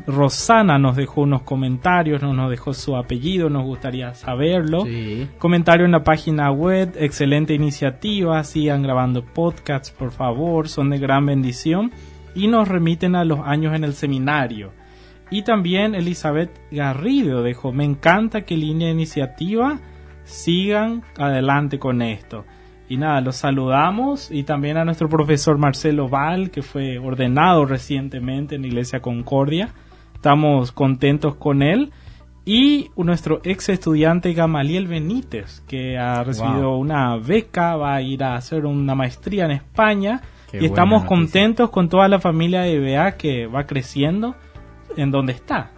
Rosana 0.07 0.79
nos 0.79 0.95
dejó 0.95 1.21
unos 1.21 1.43
comentarios, 1.43 2.21
no 2.21 2.33
nos 2.33 2.49
dejó 2.49 2.73
su 2.73 2.95
apellido, 2.95 3.49
nos 3.49 3.63
gustaría 3.63 4.13
saberlo. 4.15 4.85
Comentario 5.37 5.85
en 5.85 5.91
la 5.91 6.03
página 6.03 6.51
web, 6.51 6.93
excelente 6.97 7.53
iniciativa, 7.53 8.43
sigan 8.43 8.81
grabando 8.81 9.23
podcasts, 9.23 9.91
por 9.91 10.11
favor, 10.11 10.67
son 10.67 10.89
de 10.89 10.97
gran 10.97 11.25
bendición 11.25 11.91
y 12.33 12.47
nos 12.47 12.67
remiten 12.67 13.15
a 13.15 13.23
los 13.23 13.39
años 13.41 13.75
en 13.75 13.83
el 13.83 13.93
seminario. 13.93 14.71
Y 15.29 15.43
también 15.43 15.95
Elizabeth 15.95 16.51
Garrido 16.71 17.43
dejó, 17.43 17.71
me 17.71 17.83
encanta 17.83 18.41
que 18.41 18.57
línea 18.57 18.87
de 18.87 18.93
iniciativa 18.93 19.79
sigan 20.23 21.03
adelante 21.17 21.77
con 21.77 22.01
esto. 22.01 22.45
Y 22.87 22.97
nada, 22.97 23.19
los 23.21 23.37
saludamos 23.37 24.29
y 24.29 24.43
también 24.43 24.77
a 24.77 24.85
nuestro 24.85 25.09
profesor 25.09 25.57
Marcelo 25.57 26.07
Val, 26.07 26.51
que 26.51 26.61
fue 26.61 26.99
ordenado 26.99 27.65
recientemente 27.65 28.55
en 28.55 28.61
la 28.61 28.67
Iglesia 28.67 29.01
Concordia. 29.01 29.69
Estamos 30.13 30.71
contentos 30.71 31.35
con 31.35 31.63
él. 31.63 31.91
Y 32.47 32.91
nuestro 32.95 33.41
ex 33.43 33.69
estudiante 33.69 34.31
Gamaliel 34.33 34.85
Benítez, 34.85 35.61
que 35.67 35.97
ha 35.97 36.23
recibido 36.23 36.77
una 36.77 37.17
beca, 37.17 37.75
va 37.75 37.95
a 37.95 38.01
ir 38.03 38.23
a 38.23 38.35
hacer 38.35 38.67
una 38.67 38.93
maestría 38.93 39.45
en 39.45 39.51
España. 39.51 40.21
y 40.53 40.63
estamos 40.65 41.05
contentos 41.05 41.71
con 41.71 41.89
toda 41.89 42.07
la 42.07 42.19
familia 42.19 42.61
de 42.61 42.79
BA 42.79 43.17
que 43.17 43.47
va 43.47 43.65
creciendo 43.65 44.35
en 44.95 45.09
donde 45.09 45.33
está. 45.33 45.71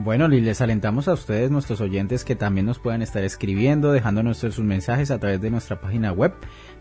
Bueno, 0.00 0.28
les 0.28 0.60
alentamos 0.60 1.08
a 1.08 1.12
ustedes, 1.12 1.50
nuestros 1.50 1.80
oyentes, 1.80 2.24
que 2.24 2.36
también 2.36 2.66
nos 2.66 2.78
puedan 2.78 3.02
estar 3.02 3.24
escribiendo, 3.24 3.90
dejándonos 3.90 4.38
sus 4.38 4.60
mensajes 4.60 5.10
a 5.10 5.18
través 5.18 5.40
de 5.40 5.50
nuestra 5.50 5.80
página 5.80 6.12
web. 6.12 6.34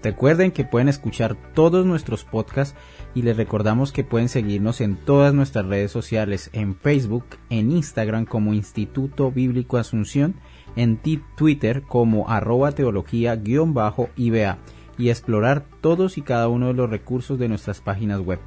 Recuerden 0.04 0.52
que 0.52 0.66
pueden 0.66 0.88
escuchar 0.88 1.36
todos 1.56 1.84
nuestros 1.84 2.24
podcasts 2.24 2.78
y 3.16 3.24
les 3.24 3.36
recordamos 3.36 3.92
que 3.92 4.04
pueden 4.04 4.30
seguirnos 4.30 4.82
en 4.82 4.98
todas 4.98 5.34
nuestras 5.34 5.66
redes 5.66 5.92
sociales, 5.92 6.52
en 6.54 6.76
Facebook, 6.76 7.26
en 7.50 7.72
Instagram 7.72 8.26
como 8.26 8.54
Instituto 8.54 9.32
Bíblico 9.32 9.78
Asunción, 9.78 10.36
en 10.76 11.00
Twitter 11.36 11.82
como 11.82 12.30
arroba 12.30 12.74
teología-iba 12.74 14.58
y 15.00 15.10
explorar 15.10 15.66
todos 15.82 16.20
y 16.20 16.22
cada 16.22 16.50
uno 16.50 16.68
de 16.68 16.74
los 16.76 16.88
recursos 16.88 17.40
de 17.40 17.48
nuestras 17.48 17.82
páginas 17.82 18.20
web. 18.20 18.40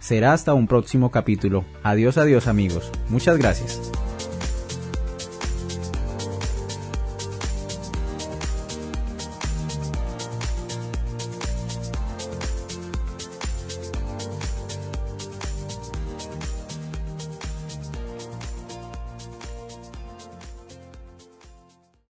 Será 0.00 0.34
hasta 0.34 0.52
un 0.52 0.66
próximo 0.66 1.10
capítulo. 1.10 1.64
Adiós, 1.82 2.18
adiós 2.18 2.46
amigos. 2.46 2.92
Muchas 3.08 3.38
gracias. 3.38 3.90